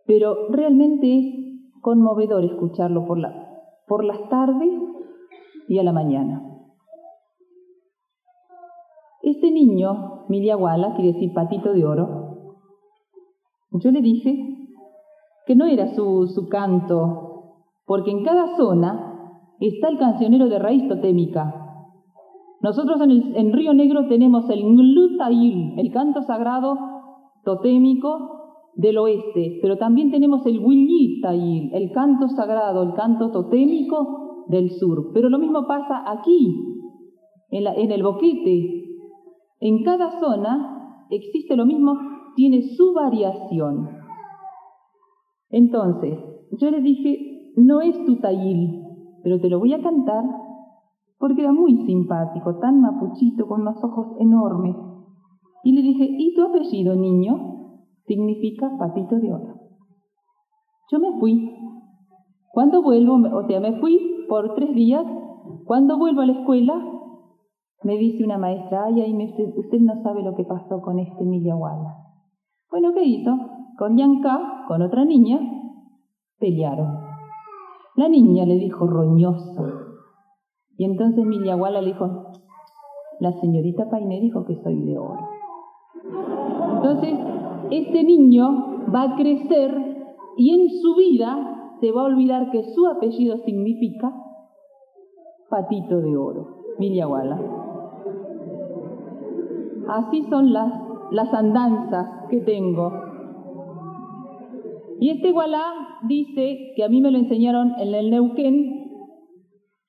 [0.05, 1.46] Pero realmente es
[1.81, 4.69] conmovedor escucharlo por, la, por las tardes
[5.67, 6.43] y a la mañana.
[9.21, 12.27] Este niño, Miliaguala, quiere decir patito de oro,
[13.71, 14.35] yo le dije
[15.45, 20.87] que no era su, su canto, porque en cada zona está el cancionero de raíz
[20.87, 21.63] totémica.
[22.61, 26.77] Nosotros en, en Río Negro tenemos el Nglutayil, el canto sagrado
[27.43, 28.36] totémico
[28.77, 35.11] del oeste, pero también tenemos el Willitayil, el canto sagrado, el canto totémico del sur.
[35.13, 36.55] Pero lo mismo pasa aquí,
[37.49, 38.85] en, el boquete.
[39.59, 41.97] En cada zona existe lo mismo,
[42.35, 43.89] tiene su variación.
[45.49, 46.19] Entonces,
[46.59, 48.83] yo le dije, no es tu tayil,
[49.23, 50.23] pero te lo voy a cantar
[51.17, 54.75] porque era muy simpático, tan mapuchito, con unos ojos enormes.
[55.63, 57.56] Y le dije, ¿y tu apellido, niño?
[58.07, 59.55] Significa patito de oro.
[60.91, 61.53] Yo me fui.
[62.51, 65.05] Cuando vuelvo, o sea, me fui por tres días.
[65.65, 66.73] Cuando vuelvo a la escuela,
[67.83, 71.95] me dice una maestra, ay, ay, usted, no sabe lo que pasó con este Miliaguala.
[72.71, 73.31] Bueno, ¿qué hizo?
[73.77, 75.39] Con Yanka, con otra niña,
[76.39, 76.99] pelearon.
[77.95, 79.63] La niña le dijo roñoso.
[80.77, 82.31] Y entonces Miliaguala le dijo,
[83.19, 85.27] la señorita Painé dijo que soy de oro.
[86.75, 87.19] Entonces,
[87.71, 89.71] este niño va a crecer
[90.37, 94.13] y en su vida se va a olvidar que su apellido significa
[95.49, 97.39] patito de oro, Villaguala.
[99.89, 100.73] Así son las,
[101.11, 102.91] las andanzas que tengo.
[104.99, 105.63] Y este Gualá
[106.07, 108.91] dice que a mí me lo enseñaron en el Neuquén.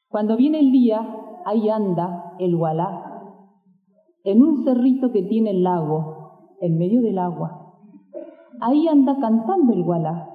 [0.08, 1.00] Cuando viene el día,
[1.44, 3.22] ahí anda el Gualá,
[4.24, 7.67] en un cerrito que tiene el lago, en medio del agua.
[8.60, 10.28] Ahí anda cantando el gualá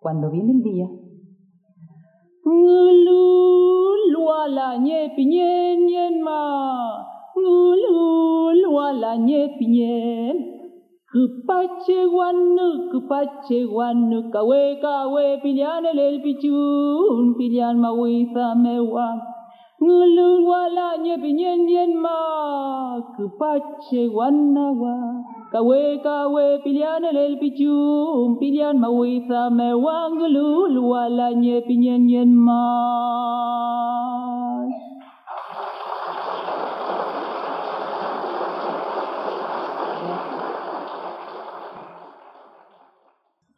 [0.00, 0.88] cuando viene el día.
[11.16, 19.16] Kupache guanu, kupache guanu, kawe kawe pilian el el pichun, pilian mawisa mewa.
[19.80, 25.15] Ngulun wala nye piñen yen ma, kupache guanawa.
[25.52, 33.06] Kawe kawe pilihan el pichum pilihan mawisa me wangulu luala nye pinyen yen mas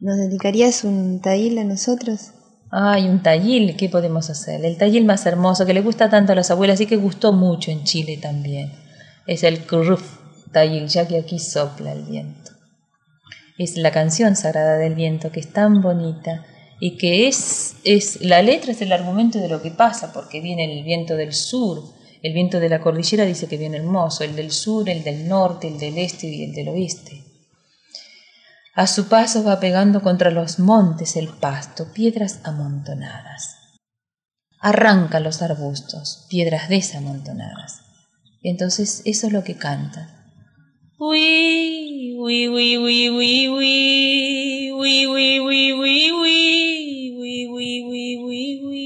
[0.01, 2.31] ¿Nos dedicarías un tail a nosotros?
[2.71, 4.63] Ay, un tallil, ¿qué podemos hacer?
[4.63, 7.69] El tallil más hermoso que le gusta tanto a las abuelas y que gustó mucho
[7.69, 8.71] en Chile también.
[9.27, 10.18] Es el Kuruf
[10.51, 12.51] tallil, ya que aquí sopla el viento.
[13.57, 16.45] Es la canción sagrada del viento que es tan bonita
[16.79, 20.65] y que es, es la letra es el argumento de lo que pasa, porque viene
[20.65, 21.83] el viento del sur,
[22.21, 25.67] el viento de la cordillera dice que viene hermoso, el del sur, el del norte,
[25.67, 27.23] el del este y el del oeste.
[28.75, 33.55] A su paso va pegando contra los montes el pasto, piedras amontonadas.
[34.59, 37.81] Arranca los arbustos, piedras desamontonadas.
[38.41, 40.18] Entonces eso es lo que canta.
[40.99, 43.71] Uy, uy, uy, uy, uy, uy,
[44.75, 46.35] uy, uy, uy, uy, uy,
[47.15, 48.85] uy, uy, uy, uy, uy.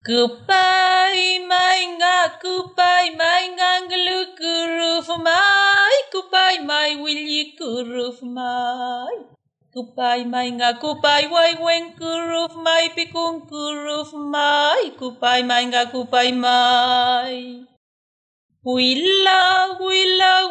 [0.00, 9.28] Kupai mainga, kupai mainga, nglu kuruf mai, kupai mai willi kuruf mai.
[9.76, 17.36] Kupai mainga, kupai wai wen kuruf mai, pikun kuruf mai, kupai mainga, kupai mai.
[17.60, 17.69] Willa,
[18.64, 19.78] willa,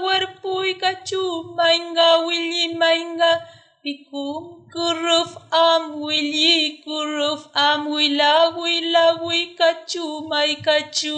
[0.03, 3.39] werpui kachu, mainga, willi, mainga,
[3.85, 11.15] pikum, kuruf, am, willi, kuruf, am, willa, willa, wi, kachu, mai, kachu.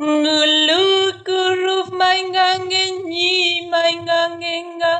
[0.00, 4.92] Ngulu, kuruf, mainga, ngenyi, mainga, ngenga,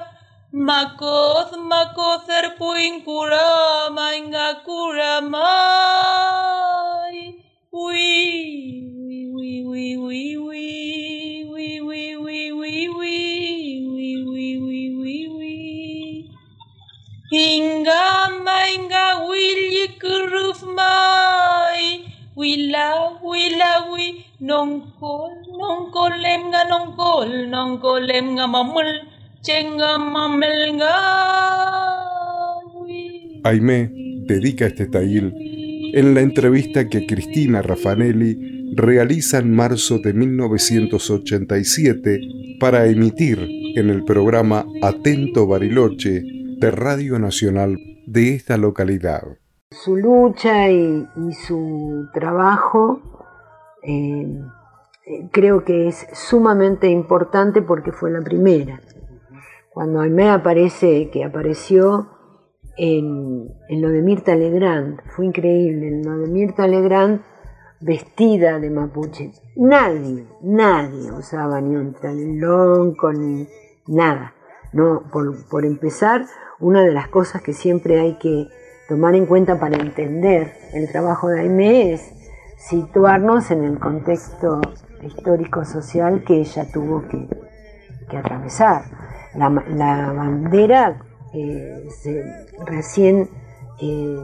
[0.53, 7.40] makoth, makoth, erpuin, kura, mainga, kura, mai.
[7.73, 16.31] Wee, wee, wee, wee, wee, wee, wee, wee, wee, wee, wee, wee, wee, wee.
[17.31, 18.03] Inga,
[18.43, 22.11] mainga, willi, kuruf, mai.
[22.35, 22.87] Willa,
[23.23, 24.25] willa, wi,
[28.49, 28.91] mamul,
[29.45, 30.95] chenga, mamelga.
[33.45, 33.79] Aimé
[34.27, 35.33] dedica este tail
[35.93, 42.21] en la entrevista que Cristina Raffanelli realiza en marzo de 1987
[42.61, 43.39] para emitir
[43.77, 46.23] en el programa Atento Bariloche
[46.59, 47.77] de Radio Nacional
[48.07, 49.23] de esta localidad.
[49.71, 51.07] Su lucha y,
[51.47, 53.01] su trabajo
[53.83, 54.43] eh,
[55.33, 58.81] creo que es sumamente importante porque fue la primera.
[59.71, 62.09] Cuando Aimé aparece, que apareció
[62.83, 67.21] en, lo de Mirta Legrand, fue increíble, en lo de Mirta Legrand
[67.79, 69.33] vestida de mapuche.
[69.57, 71.95] Nadie, nadie usaba ni un
[72.41, 73.47] lonco ni
[73.87, 74.33] nada.
[74.73, 76.25] No, por, por empezar,
[76.59, 78.49] una de las cosas que siempre hay que
[78.89, 82.15] tomar en cuenta para entender el trabajo de Aimé es
[82.57, 84.63] situarnos en el contexto
[85.03, 87.29] histórico-social que ella tuvo que,
[88.09, 88.85] que atravesar.
[89.35, 91.89] La bandera eh,
[92.67, 93.29] recién
[93.81, 94.21] eh,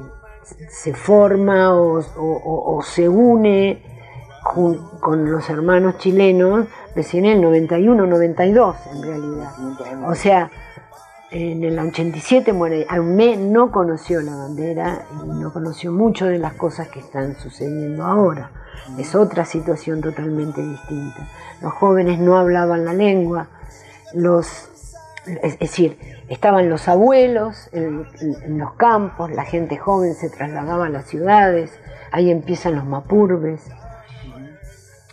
[0.69, 3.83] se forma o se une
[4.55, 10.09] con los hermanos chilenos recién en el 91-92 en realidad.
[10.09, 10.51] O sea,
[11.31, 12.87] en el 87 muere.
[12.89, 18.05] Aumé no conoció la bandera y no conoció mucho de las cosas que están sucediendo
[18.05, 18.51] ahora.
[18.99, 21.29] Es otra situación totalmente distinta.
[21.61, 23.49] Los jóvenes no hablaban la lengua,
[24.15, 24.71] los,
[25.43, 28.07] es decir, estaban los abuelos en,
[28.59, 31.79] los campos, la gente joven se trasladaba a las ciudades,
[32.13, 33.63] ahí empiezan los mapurbes.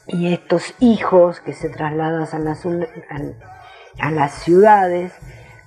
[0.07, 2.65] Y estos hijos que se trasladan a las,
[4.11, 5.13] las ciudades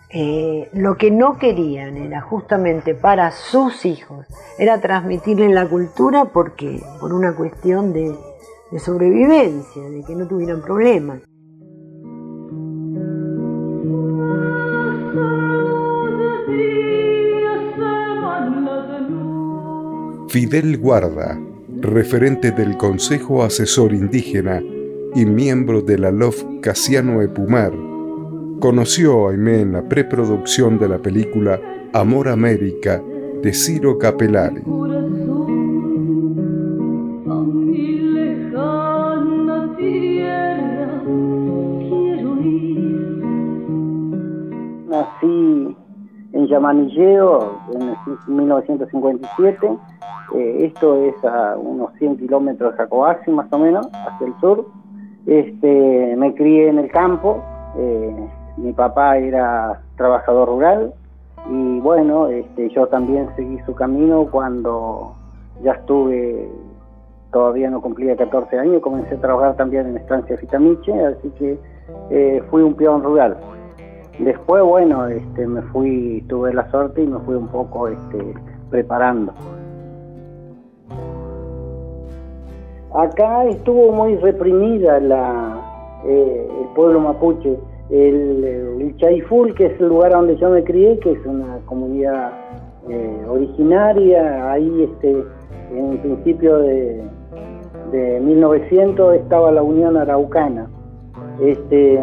[0.09, 4.27] eh, lo que no querían era justamente para sus hijos,
[4.59, 8.17] era transmitirles la cultura porque por una cuestión de,
[8.71, 11.23] de sobrevivencia, de que no tuvieran problemas.
[20.29, 21.41] Fidel Guarda,
[21.81, 24.63] referente del Consejo Asesor Indígena
[25.15, 27.73] y miembro de la LOF Casiano Epumar,
[28.61, 31.59] conoció a Aimé en la preproducción de la película
[31.95, 33.03] Amor América
[33.43, 34.63] de Ciro Capellari.
[46.47, 49.79] Yamanilleo en 1957.
[50.35, 54.67] Eh, esto es a unos 100 kilómetros de Jacoasi, más o menos, hacia el sur.
[55.27, 57.43] Este, me crié en el campo.
[57.79, 60.95] Eh, mi papá era trabajador rural
[61.49, 65.15] y bueno, este, yo también seguí su camino cuando
[65.63, 66.49] ya estuve,
[67.33, 71.59] todavía no cumplía 14 años, comencé a trabajar también en Estancia Fitamiche, así que
[72.11, 73.37] eh, fui un peón rural.
[74.19, 78.35] Después, bueno, este, me fui, tuve la suerte y me fui un poco este,
[78.71, 79.33] preparando.
[82.95, 87.59] Acá estuvo muy reprimida la, eh, el pueblo mapuche.
[87.91, 92.33] El, el, Chaiful, que es el lugar donde yo me crié, que es una comunidad
[92.89, 95.25] eh, originaria, ahí este,
[95.73, 97.03] en principio de,
[97.93, 100.69] de 1900 estaba la Unión Araucana.
[101.41, 102.01] Este,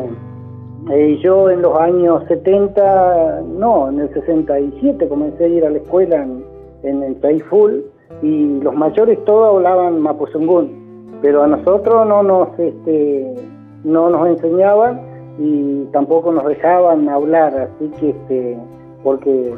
[1.22, 6.24] yo en los años 70, no, en el 67 comencé a ir a la escuela
[6.24, 6.44] en,
[6.84, 7.84] en el Taiful
[8.22, 13.34] y los mayores todos hablaban Mapuzungún, pero a nosotros no nos, este,
[13.84, 15.02] no nos enseñaban
[15.40, 18.58] y tampoco nos dejaban hablar, así que este,
[19.04, 19.56] porque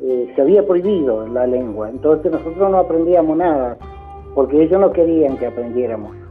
[0.00, 3.76] eh, se había prohibido la lengua, entonces nosotros no aprendíamos nada,
[4.34, 6.21] porque ellos no querían que aprendiéramos.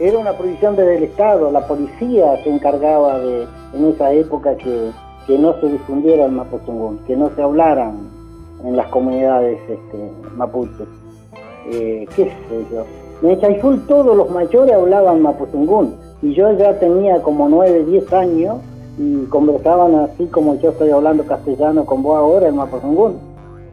[0.00, 4.90] Era una prohibición desde el Estado, la policía se encargaba de, en esa época, que,
[5.26, 8.08] que no se difundiera el mapuzungún, que no se hablaran
[8.64, 10.88] en las comunidades este, mapuches.
[11.66, 13.28] Eh, ¿Qué sé yo?
[13.28, 18.56] En Chaiful todos los mayores hablaban mapuzungún, y yo ya tenía como 9, 10 años,
[18.96, 23.18] y conversaban así como yo estoy hablando castellano con vos ahora en mapuzungún.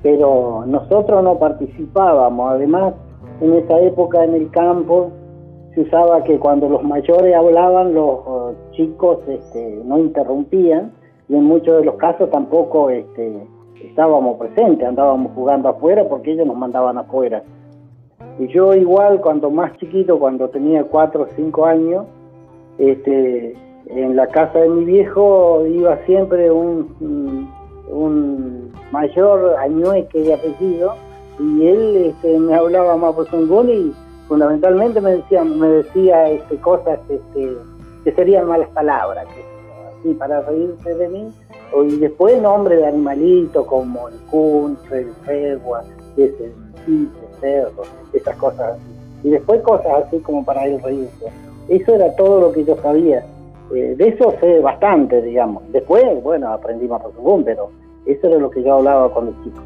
[0.04, 2.96] Pero nosotros no participábamos, además
[3.40, 5.12] en esa época en el campo
[5.78, 10.92] se usaba que cuando los mayores hablaban los uh, chicos este, no interrumpían
[11.30, 13.48] y en muchos de los casos tampoco este,
[13.84, 17.44] estábamos presentes, andábamos jugando afuera porque ellos nos mandaban afuera.
[18.40, 22.08] Y yo igual cuando más chiquito, cuando tenía cuatro o cinco años,
[22.80, 23.56] este,
[23.86, 27.52] en la casa de mi viejo iba siempre un,
[27.92, 30.96] un mayor añueque de apellido
[31.40, 33.94] y él este, me hablaba más por y
[34.28, 37.58] fundamentalmente me decía me decía este, cosas este,
[38.04, 39.26] que serían malas palabras
[40.00, 41.34] así para reírse de mí
[41.76, 45.84] y después nombres de animalitos como el cuncho, el fegua,
[46.16, 46.52] ese,
[46.88, 47.10] el
[47.40, 49.28] cerdo, esas cosas así.
[49.28, 51.26] Y después cosas así como para él reírse.
[51.68, 53.26] Eso era todo lo que yo sabía.
[53.76, 55.64] Eh, de eso sé bastante, digamos.
[55.72, 57.70] Después, bueno, aprendí más por pero
[58.06, 59.64] eso era lo que yo hablaba con los chicos.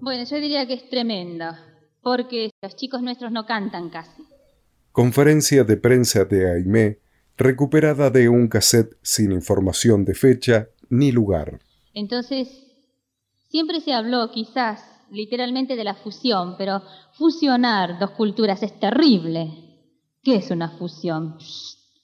[0.00, 1.58] Bueno, yo diría que es tremenda,
[2.02, 4.22] porque los chicos nuestros no cantan casi.
[4.92, 6.98] Conferencia de prensa de Aimé,
[7.36, 11.60] recuperada de un cassette sin información de fecha ni lugar.
[11.94, 12.48] Entonces,
[13.48, 16.82] siempre se habló quizás literalmente de la fusión, pero
[17.14, 19.50] fusionar dos culturas es terrible.
[20.22, 21.36] ¿Qué es una fusión?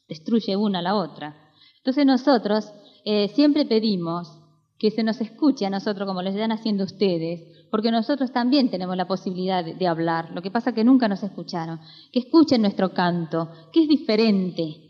[0.09, 1.37] destruye una a la otra.
[1.79, 2.73] Entonces nosotros
[3.05, 4.43] eh, siempre pedimos
[4.79, 8.97] que se nos escuche a nosotros como lo están haciendo ustedes, porque nosotros también tenemos
[8.97, 10.31] la posibilidad de, hablar.
[10.33, 11.79] Lo que pasa que nunca nos escucharon.
[12.11, 14.87] Que escuchen nuestro canto, que es diferente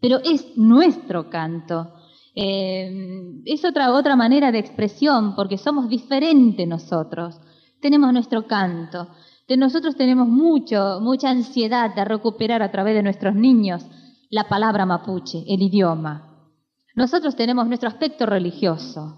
[0.00, 1.92] pero es nuestro canto.
[2.34, 7.36] Eh, es otra, otra manera de expresión, porque somos diferentes nosotros.
[7.80, 9.08] Tenemos nuestro canto.
[9.56, 13.84] Nosotros tenemos mucho, mucha ansiedad de recuperar a través de nuestros niños
[14.30, 16.52] la palabra mapuche, el idioma.
[16.94, 19.16] Nosotros tenemos nuestro aspecto religioso.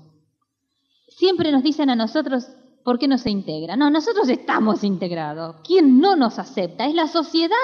[1.09, 2.47] Siempre nos dicen a nosotros,
[2.91, 3.76] ¿por qué no se integra?
[3.76, 5.55] No, nosotros estamos integrados.
[5.62, 6.86] ¿Quién no nos acepta?
[6.86, 7.55] Es la sociedad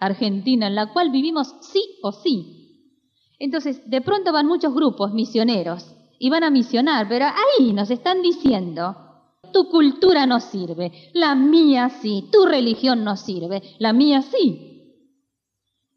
[0.00, 2.88] argentina en la cual vivimos sí o sí.
[3.38, 8.22] Entonces, de pronto van muchos grupos misioneros y van a misionar, pero ahí nos están
[8.22, 8.96] diciendo,
[9.52, 15.04] tu cultura no sirve, la mía sí, tu religión no sirve, la mía sí.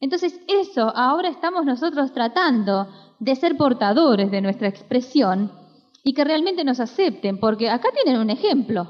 [0.01, 5.63] Entonces, eso ahora estamos nosotros tratando de ser portadores de nuestra expresión
[6.05, 8.87] y que realmente nos acepten, porque acá tienen un ejemplo.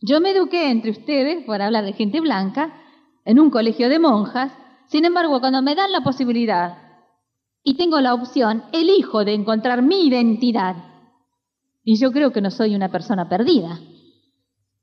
[0.00, 2.72] Yo me eduqué entre ustedes, por hablar de gente blanca,
[3.24, 4.52] en un colegio de monjas.
[4.86, 6.78] Sin embargo, cuando me dan la posibilidad
[7.64, 10.76] y tengo la opción, elijo de encontrar mi identidad.
[11.82, 13.80] Y yo creo que no soy una persona perdida,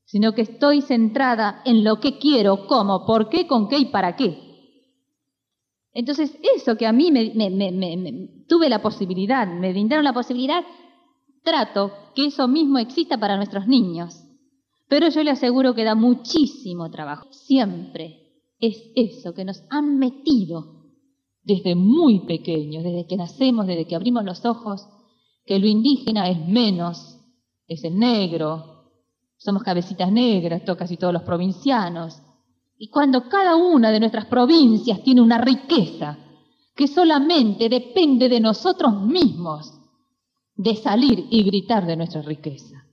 [0.03, 4.17] sino que estoy centrada en lo que quiero, cómo, por qué, con qué y para
[4.17, 4.37] qué.
[5.93, 10.65] Entonces, eso que a mí me, me, tuve la posibilidad, me brindaron la posibilidad,
[11.43, 14.23] trato que eso mismo exista para nuestros niños.
[14.87, 17.27] Pero yo le aseguro que da muchísimo trabajo.
[17.31, 18.29] Siempre
[18.59, 20.79] es eso que nos han metido
[21.43, 24.87] desde muy pequeños, desde que nacemos, desde que abrimos los ojos,
[25.45, 27.17] que lo indígena es menos,
[27.67, 28.91] es el negro,
[29.37, 32.21] somos cabecitas negras, casi todos los provincianos.
[32.77, 36.17] Y cuando cada una de nuestras provincias tiene una riqueza
[36.75, 39.78] que solamente depende de nosotros mismos,
[40.59, 42.83] de salir y gritar de nuestra riqueza.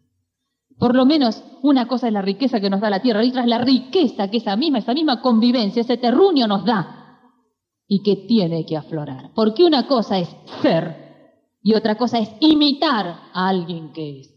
[0.79, 3.43] Por lo menos una cosa es la riqueza que nos da la tierra, y otra
[3.43, 7.19] es la riqueza que esa misma, esa misma convivencia, ese terruño nos da
[7.89, 9.33] y que tiene que aflorar.
[9.35, 10.29] Porque una cosa es
[10.63, 14.33] ser y otra cosa es imitar a alguien que es.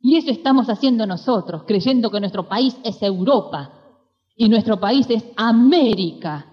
[0.00, 3.70] Y eso estamos haciendo nosotros, creyendo que nuestro país es Europa
[4.34, 6.46] y nuestro país es América.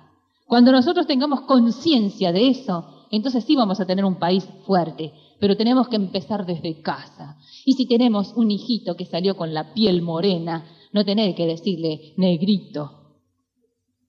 [0.48, 5.58] Cuando nosotros tengamos conciencia de eso, entonces sí vamos a tener un país fuerte, pero
[5.58, 7.38] tenemos que empezar desde casa.
[7.66, 10.64] Y si tenemos un hijito que salió con la piel morena,
[10.94, 13.18] no tener que decirle negrito.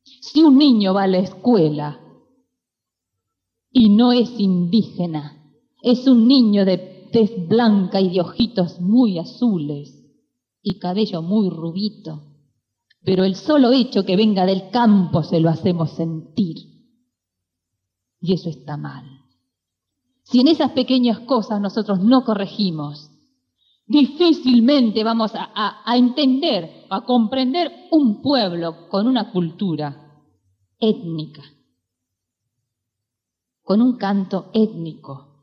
[0.04, 1.98] Si un niño va a la escuela
[3.72, 5.42] y no es indígena,
[5.82, 9.92] es un niño de tez blanca y de ojitos muy azules
[10.62, 12.22] y cabello muy rubito,
[13.02, 16.58] pero el solo hecho que venga del campo se lo hacemos sentir.
[18.20, 19.13] Y eso está mal.
[20.24, 23.10] Si en esas pequeñas cosas nosotros no corregimos,
[23.86, 30.22] difícilmente vamos a, entender, a comprender un pueblo con una cultura
[30.78, 31.42] étnica,
[33.62, 35.34] con un canto étnico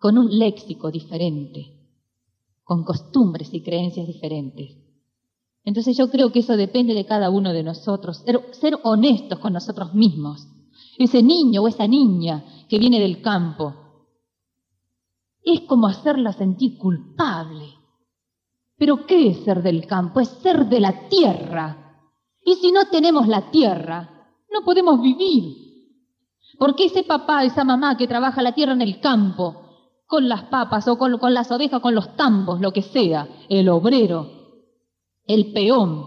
[0.00, 1.76] con un léxico diferente,
[2.64, 4.78] con costumbres y creencias diferentes.
[5.62, 9.94] Entonces yo creo que eso depende de cada uno de nosotros, ser, honestos con nosotros
[9.94, 10.48] mismos.
[10.96, 13.74] Ese niño o esa niña que viene del campo
[15.54, 17.74] es como hacerla sentir culpable.
[18.76, 20.20] Pero ¿qué es ser del campo?
[20.20, 22.02] Es ser de la tierra.
[22.44, 25.56] Y si no tenemos la tierra, no podemos vivir.
[26.58, 29.70] Porque ese papá, esa mamá que trabaja la tierra en el campo,
[30.06, 34.28] con las papas o con, las ovejas, con los tambos, lo que sea, el obrero,
[35.24, 36.04] el peón.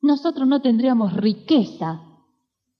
[0.00, 2.00] Nosotros no tendríamos riqueza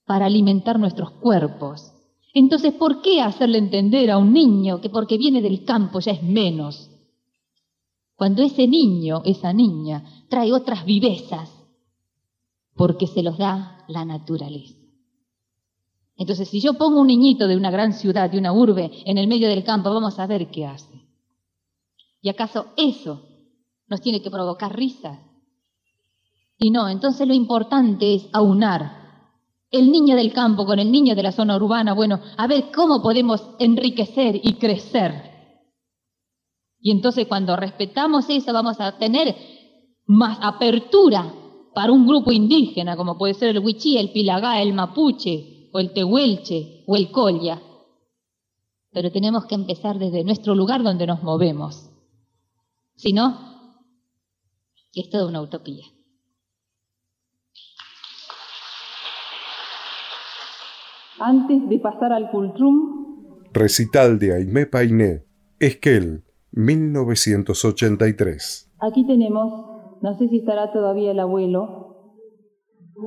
[0.05, 1.92] para alimentar nuestros cuerpos.
[2.33, 6.23] Entonces, ¿por qué hacerle entender a un niño que porque viene del campo ya es
[6.23, 6.89] menos?
[8.15, 11.51] Cuando ese niño, esa niña, trae otras vivezas,
[12.75, 14.79] porque se los da la naturaleza.
[16.15, 19.27] Entonces, si yo pongo un niñito de una gran ciudad, de una urbe, en el
[19.27, 21.03] medio del campo, vamos a ver qué hace.
[22.21, 23.27] ¿Y acaso eso
[23.87, 25.19] nos tiene que provocar risa?
[26.57, 29.02] Y no, entonces lo importante es aunar
[29.73, 33.01] el niño del campo con el niño de la zona urbana, bueno, a ver cómo
[33.01, 35.31] podemos enriquecer y crecer.
[36.79, 39.35] Y entonces cuando respetamos eso vamos a tener
[40.05, 41.33] más apertura
[41.73, 45.91] para un grupo indígena, como puede ser el huichí, el pilagá, el mapuche, o el
[45.91, 47.59] tehuelche o el colla.
[48.91, 51.89] Pero tenemos que empezar desde nuestro lugar donde nos movemos.
[52.95, 53.79] Si no,
[54.93, 55.83] es toda una utopía.
[61.25, 63.45] Antes de pasar al Cultrum.
[63.53, 65.23] Recital de Aimé Painé,
[65.57, 68.75] Esquel, 1983.
[68.81, 72.19] Aquí tenemos, no sé si estará todavía el abuelo,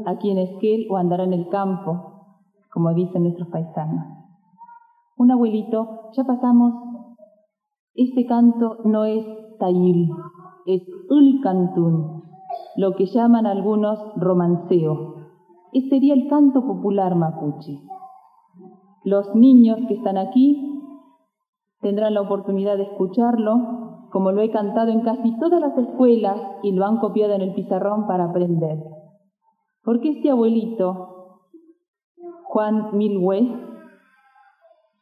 [0.07, 2.39] aquí en Esquel o andará en el campo,
[2.73, 4.07] como dicen nuestros paisanos.
[5.19, 6.73] Un abuelito, ya pasamos,
[7.93, 9.27] este canto no es
[9.59, 10.09] tayil,
[10.65, 12.23] es ulcantún,
[12.79, 15.17] lo que llaman algunos romanceo.
[15.75, 17.79] Ese sería el canto popular mapuche.
[19.07, 20.83] Los niños que están aquí
[21.81, 26.73] tendrán la oportunidad de escucharlo, como lo he cantado en casi todas las escuelas y
[26.73, 28.83] lo han copiado en el pizarrón para aprender.
[29.85, 31.45] Porque este abuelito
[32.47, 33.49] Juan Milwe,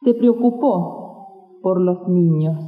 [0.03, 2.59] se preocupó por los niños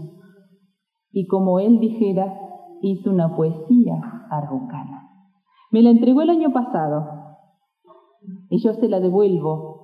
[1.12, 2.32] y como él dijera,
[2.80, 5.10] hizo una poesía araucana.
[5.70, 7.04] Me la entregó el año pasado
[8.48, 9.75] y yo se la devuelvo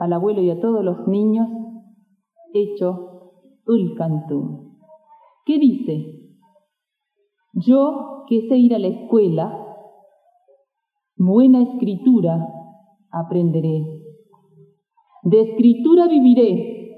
[0.00, 1.46] al abuelo y a todos los niños
[2.52, 3.32] hecho
[3.66, 4.76] Ulcantú.
[5.46, 6.36] ¿Qué dice?
[7.52, 9.56] Yo que sé ir a la escuela,
[11.16, 12.48] buena escritura
[13.12, 14.00] aprenderé
[15.22, 16.96] de escritura viviré,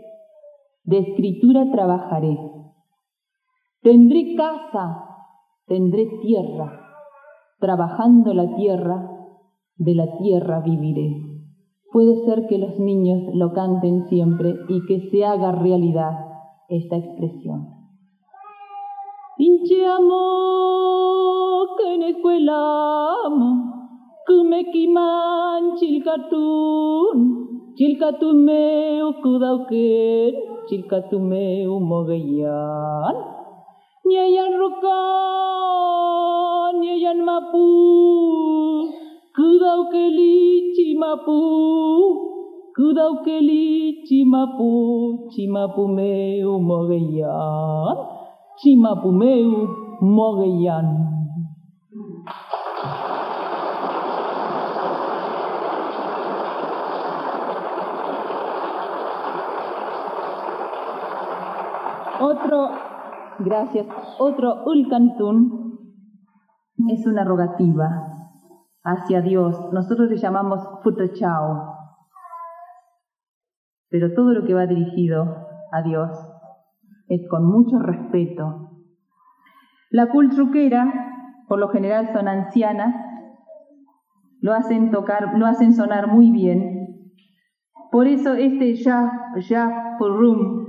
[0.84, 2.38] de escritura trabajaré.
[3.82, 5.04] Tendré casa,
[5.66, 6.80] tendré tierra,
[7.58, 9.10] trabajando la tierra,
[9.76, 11.31] de la tierra viviré.
[11.92, 16.12] Puede ser que los niños lo canten siempre y que se haga realidad
[16.68, 17.68] esta expresión.
[19.36, 23.72] Pinche amo, que en escuela amo,
[24.26, 30.32] que me quiman chilcatún, Chilkatumeu kudauken,
[30.68, 33.16] chilkatumeu mogayan.
[34.04, 34.84] Nyayan rukan,
[36.84, 37.64] nyayan mapu,
[39.32, 41.40] kudaukeli cimapu,
[42.76, 44.68] kudaukeli cimapu,
[45.32, 47.96] cimapu meu mogayan,
[48.60, 49.50] cimapu meu
[50.04, 51.08] mogayan.
[62.20, 62.68] Otro,
[63.40, 63.86] gracias,
[64.18, 65.80] otro ulcantún
[66.88, 68.01] es una rogativa
[68.84, 69.72] hacia Dios.
[69.72, 71.76] Nosotros le llamamos futachao.
[73.88, 76.10] Pero todo lo que va dirigido a Dios
[77.08, 78.70] es con mucho respeto.
[79.90, 80.90] La cultruquera,
[81.48, 82.94] por lo general son ancianas,
[84.40, 86.82] lo hacen tocar, lo hacen sonar muy bien.
[87.90, 90.66] Por eso este ya, ya purum,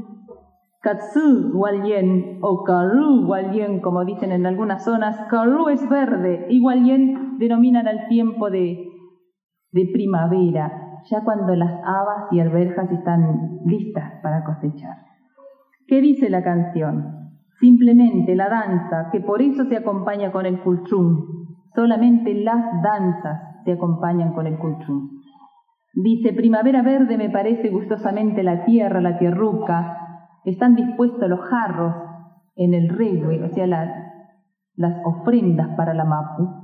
[0.82, 6.59] katsu walien o karu walien, como dicen en algunas zonas, karu es verde y
[7.40, 8.88] denominan al tiempo de,
[9.72, 14.98] de primavera, ya cuando las habas y alberjas están listas para cosechar.
[15.88, 17.32] ¿Qué dice la canción?
[17.60, 21.48] Simplemente la danza, que por eso se acompaña con el kulchum.
[21.76, 25.10] Solamente las danzas se acompañan con el kulchum.
[25.94, 30.00] Dice, primavera verde me parece gustosamente la tierra, la tierruca,
[30.44, 31.94] están dispuestos los jarros
[32.56, 36.62] en el regue, o sea, las ofrendas para la mapu.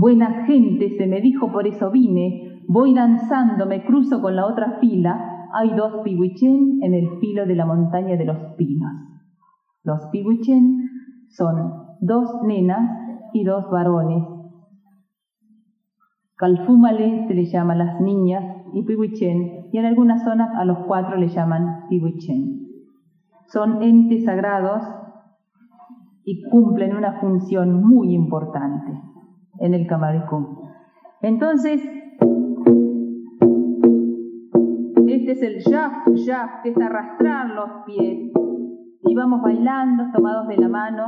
[0.00, 4.78] Buena gente, se me dijo, por eso vine, voy danzando, me cruzo con la otra
[4.80, 8.92] fila, hay dos pihuichen en el filo de la montaña de los pinos.
[9.82, 10.88] Los pihuichen
[11.30, 14.22] son dos nenas y dos varones.
[16.36, 18.44] Calfúmale se le llama a las niñas
[18.74, 22.68] y pihuichen, y en algunas zonas a los cuatro le llaman pihuichen
[23.48, 24.82] son entes sagrados
[26.24, 28.92] y cumplen una función muy importante
[29.60, 30.68] en el Camaricum.
[31.22, 31.80] Entonces,
[35.06, 38.32] este es el yaf, yaf, que es arrastrar los pies.
[39.02, 41.04] Y vamos bailando, tomados de la mano,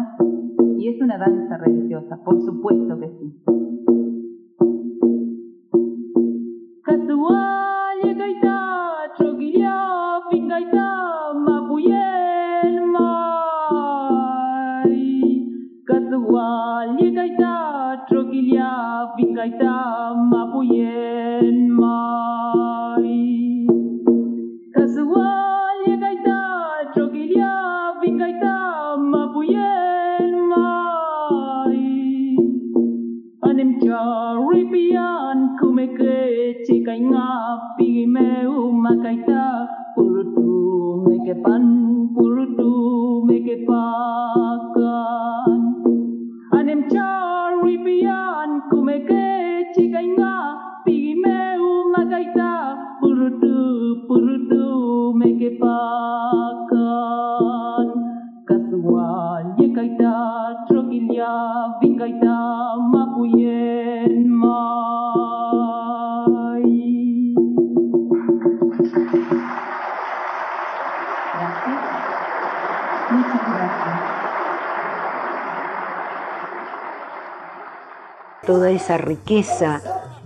[0.79, 3.41] y es una danza religiosa, por supuesto que sí.
[19.29, 19.77] Gaita
[20.31, 23.21] mapuyen mai.
[24.73, 26.41] Kasual ya gaita
[26.97, 27.53] chokilia
[28.01, 28.57] vingaita
[29.13, 31.85] mapuyen mai.
[33.45, 36.17] Anem charipian kumeke
[36.65, 37.29] chikai nga
[37.77, 39.45] pigimeu makaita
[39.95, 40.51] purutu
[41.09, 41.65] mekepan
[42.17, 42.60] purutu
[78.51, 79.81] toda esa riqueza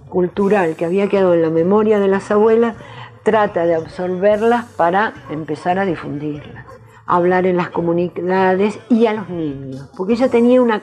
[0.08, 2.74] cultural que había quedado en la memoria de las abuelas,
[3.22, 6.64] trata de absorberlas para empezar a difundirlas,
[7.04, 10.80] hablar en las comunidades y a los niños, porque ella tenía una,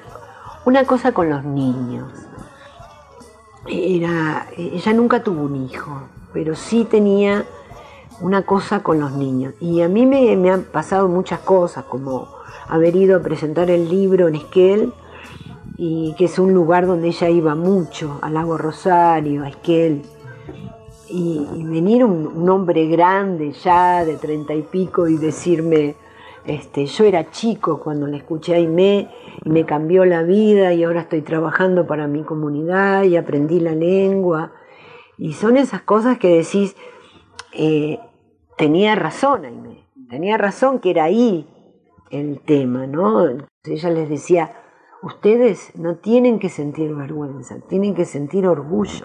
[0.66, 2.12] una cosa con los niños.
[3.66, 7.46] Era, ella nunca tuvo un hijo, pero sí tenía
[8.20, 9.56] una cosa con los niños.
[9.60, 12.28] Y a mí me, me han pasado muchas cosas, como
[12.68, 14.94] haber ido a presentar el libro en Esquel,
[15.78, 20.02] y que es un lugar donde ella iba mucho, al lago Rosario, a Esquel.
[21.10, 25.96] Y, venir un, hombre grande ya de treinta y pico y decirme,
[26.46, 29.10] este, yo era chico cuando le escuché a Aimé
[29.44, 33.76] y me cambió la vida y ahora estoy trabajando para mi comunidad y aprendí la
[33.76, 34.54] lengua.
[35.18, 36.76] Y son esas cosas que decís,
[37.54, 38.00] eh,
[38.58, 41.48] tenía razón Aimé, tenía razón que era ahí
[42.10, 43.26] el tema, ¿no?
[43.64, 44.61] Ella les decía,
[45.04, 49.04] ustedes no tienen que sentir vergüenza, tienen que sentir orgullo.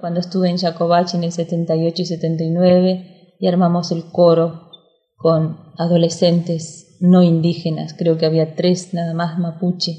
[0.00, 4.70] Cuando estuve en Jacobach en el 78 y 79 y armamos el coro
[5.16, 9.92] con adolescentes no indígenas, creo que había tres nada más mapuche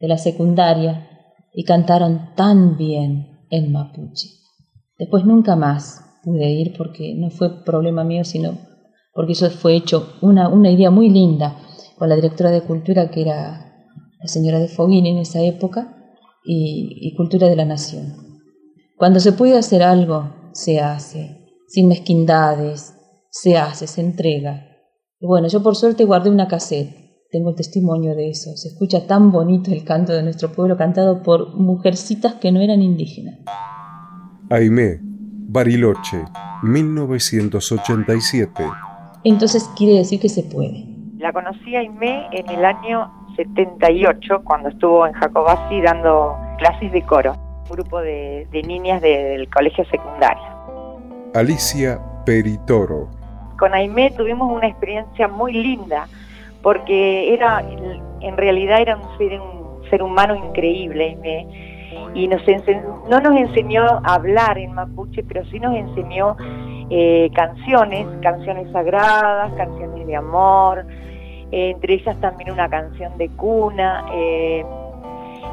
[0.00, 1.08] de la secundaria
[1.52, 4.28] y cantaron tan bien en mapuche.
[4.98, 8.58] Después nunca más pude ir porque no fue problema mío, sino
[9.12, 11.56] porque eso fue hecho una, una idea muy linda
[11.96, 13.88] con la directora de cultura que era
[14.20, 15.96] la señora de Foguín en esa época
[16.44, 18.40] y, y Cultura de la Nación.
[18.96, 22.94] Cuando se puede hacer algo, se hace, sin mezquindades,
[23.30, 24.66] se hace, se entrega.
[25.20, 28.56] Y bueno, yo por suerte guardé una cassette, tengo el testimonio de eso.
[28.56, 32.80] Se escucha tan bonito el canto de nuestro pueblo cantado por mujercitas que no eran
[32.80, 33.40] indígenas.
[34.50, 35.00] Aimé,
[35.46, 36.24] Bariloche,
[36.62, 38.64] 1987.
[39.24, 40.86] Entonces quiere decir que se puede.
[41.18, 47.02] La conocí a Aimé en el año 78, cuando estuvo en Jacobasi dando clases de
[47.02, 47.36] coro,
[47.68, 50.42] un grupo de, de niñas del colegio secundario.
[51.34, 53.10] Alicia Peritoro.
[53.58, 56.08] Con Aimé tuvimos una experiencia muy linda,
[56.62, 57.62] porque era,
[58.20, 61.73] en realidad era un ser, un ser humano increíble, Aimé
[62.14, 62.42] y nos
[63.08, 66.36] no nos enseñó a hablar en mapuche, pero sí nos enseñó
[66.90, 70.86] eh, canciones, canciones sagradas, canciones de amor,
[71.50, 74.06] eh, entre ellas también una canción de cuna.
[74.12, 74.64] Eh,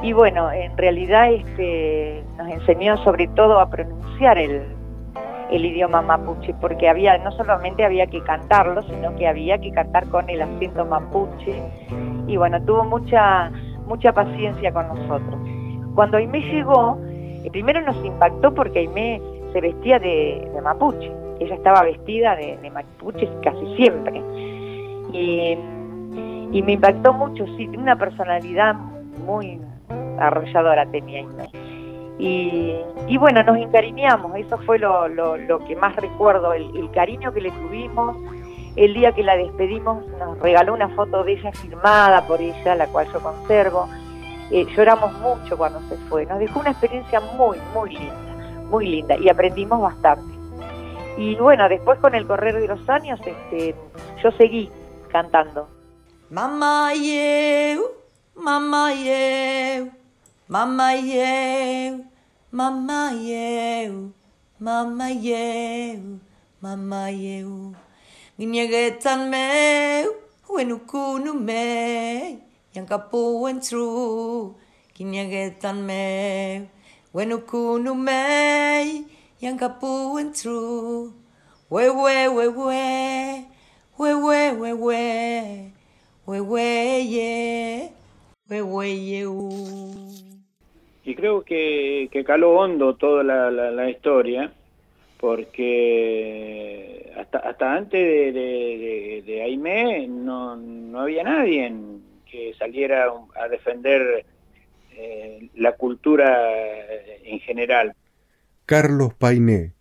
[0.04, 4.64] y bueno, en realidad este, nos enseñó sobre todo a pronunciar el,
[5.52, 10.08] el idioma mapuche, porque había no solamente había que cantarlo, sino que había que cantar
[10.08, 11.62] con el acento mapuche.
[12.28, 13.52] Y bueno, tuvo mucha
[13.86, 15.61] mucha paciencia con nosotros.
[15.96, 16.98] Cuando Aimé llegó,
[17.52, 19.22] primero nos impactó porque Aimé
[19.54, 21.12] se vestía de, mapuche.
[21.39, 24.22] Ella estaba vestida de, mapuche casi siempre.
[25.14, 25.58] Y,
[26.62, 28.76] me impactó mucho, sí, una personalidad
[29.26, 29.60] muy
[30.20, 31.50] arrolladora tenía Aimé.
[33.08, 35.08] Y, bueno, nos encariñamos, eso fue lo,
[35.68, 38.16] que más recuerdo, el, cariño que le tuvimos.
[38.76, 42.88] El día que la despedimos nos regaló una foto de ella firmada por ella, la
[42.88, 43.89] cual yo conservo.
[44.52, 46.26] Eh, lloramos mucho cuando se fue.
[46.26, 48.36] Nos dejó una experiencia muy, muy linda,
[48.70, 50.34] muy linda y aprendimos bastante.
[51.18, 53.74] Y bueno, después con el correr de los años, este,
[54.22, 54.70] yo seguí
[55.10, 55.70] cantando.
[56.30, 57.91] Mamá eu,
[58.36, 59.89] mamá eu,
[60.47, 62.04] mamá eu,
[62.49, 64.06] mamá eu,
[64.60, 66.20] mamá eu,
[66.62, 67.74] mamá eu.
[68.38, 70.16] Minyegetan meu,
[70.49, 74.56] wenukunu mei Yankapu went through,
[74.96, 76.70] Kinyagetan me,
[77.14, 79.06] Wenukunu me,
[79.42, 81.14] Yankapu went through,
[81.70, 83.46] We we we we,
[83.98, 85.74] We we we we,
[86.26, 87.92] We we ye,
[88.50, 90.32] We we ye
[91.04, 94.52] y creo que, que, caló hondo toda la, la, la historia,
[95.20, 102.02] porque hasta, hasta antes de, de, de, de Aimé no, no, había nadie en,
[102.32, 104.26] que saliera a defender
[104.96, 106.40] eh, la cultura
[107.24, 107.94] en general.
[108.66, 109.74] Carlos Painé,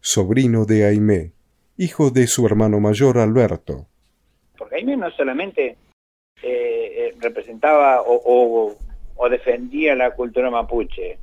[0.00, 1.32] sobrino de Aimé,
[1.78, 3.86] hijo de su hermano mayor Alberto.
[4.58, 5.76] Porque Aimé no solamente eh,
[6.42, 8.76] eh, representaba o,
[9.30, 11.18] defendía la cultura mapuche,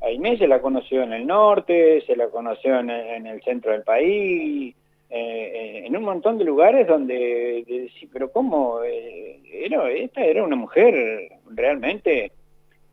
[0.00, 4.74] Aimé se la conoció en el norte, se la conoció en el centro del país,
[5.10, 8.82] eh, en un montón de lugares donde, sí, pero ¿cómo?
[8.82, 12.32] Eh, era, esta era una mujer realmente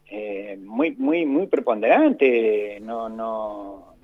[0.10, 3.96] eh, muy, muy, muy preponderante, no, no,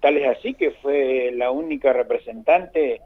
[0.00, 3.00] tal es así que fue la única representante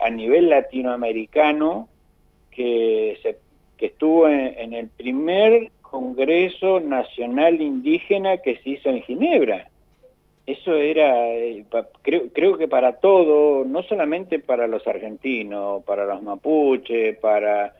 [0.00, 1.88] a nivel latinoamericano
[2.52, 3.38] que, se,
[3.76, 9.68] que estuvo en el primer Congreso Nacional Indígena que se hizo en Ginebra
[10.46, 11.64] eso era, eh,
[12.02, 17.74] creo, creo que para todo, no solamente para los argentinos, para los mapuches, para,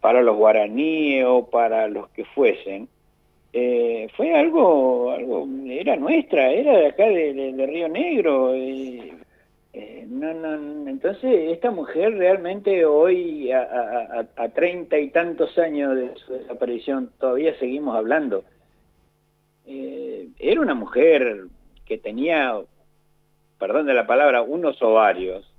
[0.00, 2.88] para los guaraníes o para los que fuesen,
[3.52, 8.54] eh, fue algo, algo, era nuestra, era de acá de, Río Negro.
[8.54, 9.14] Eh,
[10.86, 17.96] entonces esta mujer realmente hoy, a treinta y tantos años de su desaparición, todavía seguimos
[17.96, 18.44] hablando.
[19.66, 21.48] era una mujer
[21.88, 22.54] que tenía,
[23.58, 25.50] perdón de la palabra, unos ovarios,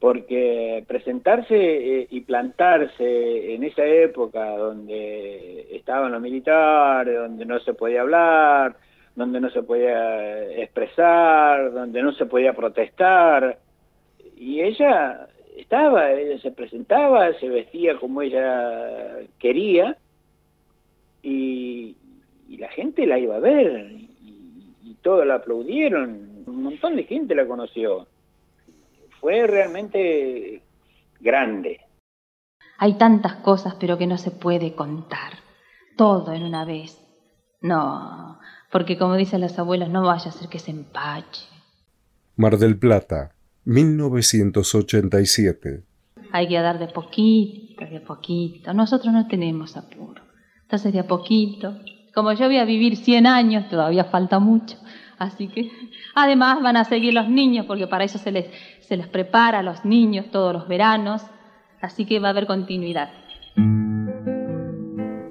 [0.00, 7.72] porque presentarse eh, y plantarse en esa época donde estaban los militares, donde no se
[7.72, 8.74] podía hablar,
[9.14, 13.58] donde no se podía expresar, donde no se podía protestar,
[14.36, 19.96] y ella estaba, ella se presentaba, se vestía como ella quería,
[21.22, 21.96] y,
[22.48, 24.02] y la gente la iba a ver,
[25.02, 28.06] todos la aplaudieron, un montón de gente la conoció.
[29.20, 30.62] Fue realmente
[31.20, 31.80] grande.
[32.78, 35.34] Hay tantas cosas, pero que no se puede contar.
[35.96, 36.98] Todo en una vez.
[37.60, 38.40] No,
[38.72, 41.46] porque como dicen las abuelas, no vaya a ser que se empache.
[42.36, 43.34] Mar del Plata,
[43.64, 45.84] 1987.
[46.32, 48.72] Hay que dar de poquito, de poquito.
[48.72, 50.22] Nosotros no tenemos apuro.
[50.62, 51.78] Entonces de a poquito,
[52.14, 54.76] como yo voy a vivir 100 años, todavía falta mucho.
[55.18, 55.70] Así que
[56.14, 58.46] además van a seguir los niños, porque para eso se les,
[58.80, 61.22] se les prepara a los niños todos los veranos.
[61.80, 63.10] Así que va a haber continuidad.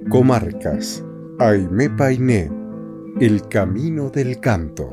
[0.10, 1.04] Comarcas.
[1.40, 2.52] Aime Painé.
[3.20, 4.90] El camino del canto.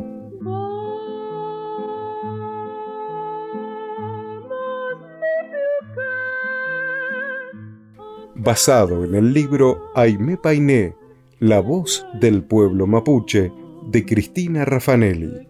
[8.41, 10.95] Basado en el libro Aimé Painé,
[11.41, 13.53] La voz del pueblo mapuche,
[13.87, 15.47] de Cristina Raffanelli.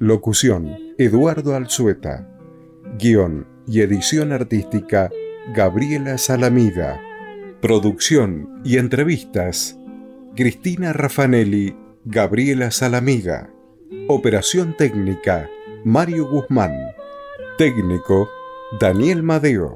[0.00, 2.28] Locución, Eduardo Alzueta.
[2.98, 5.10] Guión y edición artística,
[5.54, 7.00] Gabriela Salamida.
[7.62, 9.78] Producción y entrevistas,
[10.34, 13.48] Cristina Raffanelli, Gabriela Salamiga.
[14.08, 15.48] Operación técnica,
[15.84, 16.74] Mario Guzmán.
[17.58, 18.28] Técnico,
[18.80, 19.74] Daniel Madeo.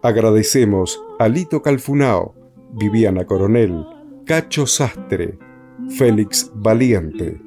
[0.00, 2.43] Agradecemos a Lito Calfunao,
[2.76, 3.86] Viviana Coronel,
[4.26, 5.38] Cacho Sastre,
[5.96, 7.40] Félix Valiente,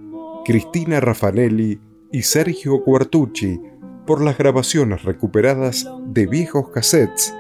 [0.46, 3.60] Cristina Raffanelli y Sergio Cuartucci
[4.06, 7.36] por las grabaciones recuperadas de viejos cassettes,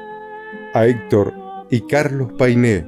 [0.73, 1.33] a Héctor
[1.71, 2.85] y Carlos Painé,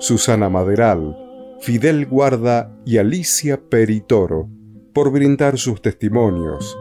[0.00, 1.16] Susana Maderal,
[1.60, 4.48] Fidel Guarda y Alicia Peritoro
[4.92, 6.76] por brindar sus testimonios,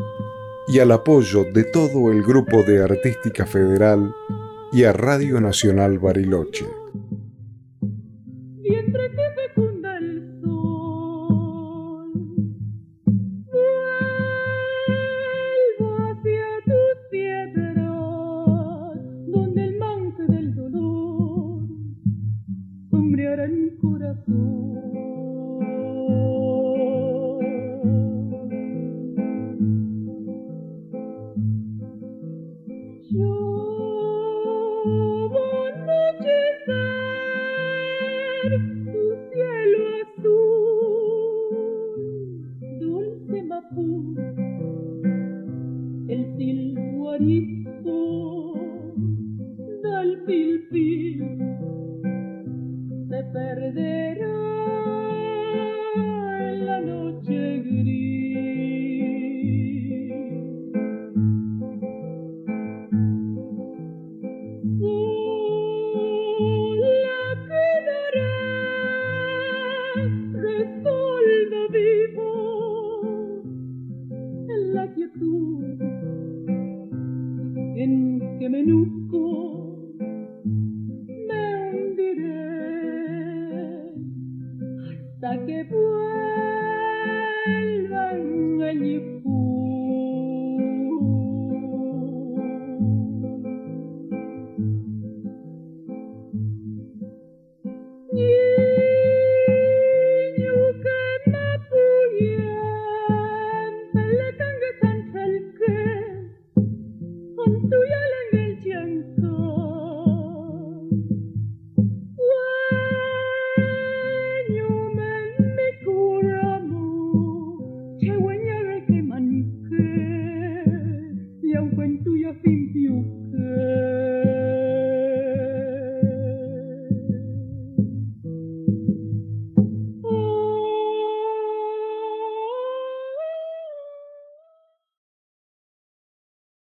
[0.68, 4.14] y al apoyo de todo el grupo de Artística Federal
[4.74, 6.79] y a Radio Nacional Bariloche.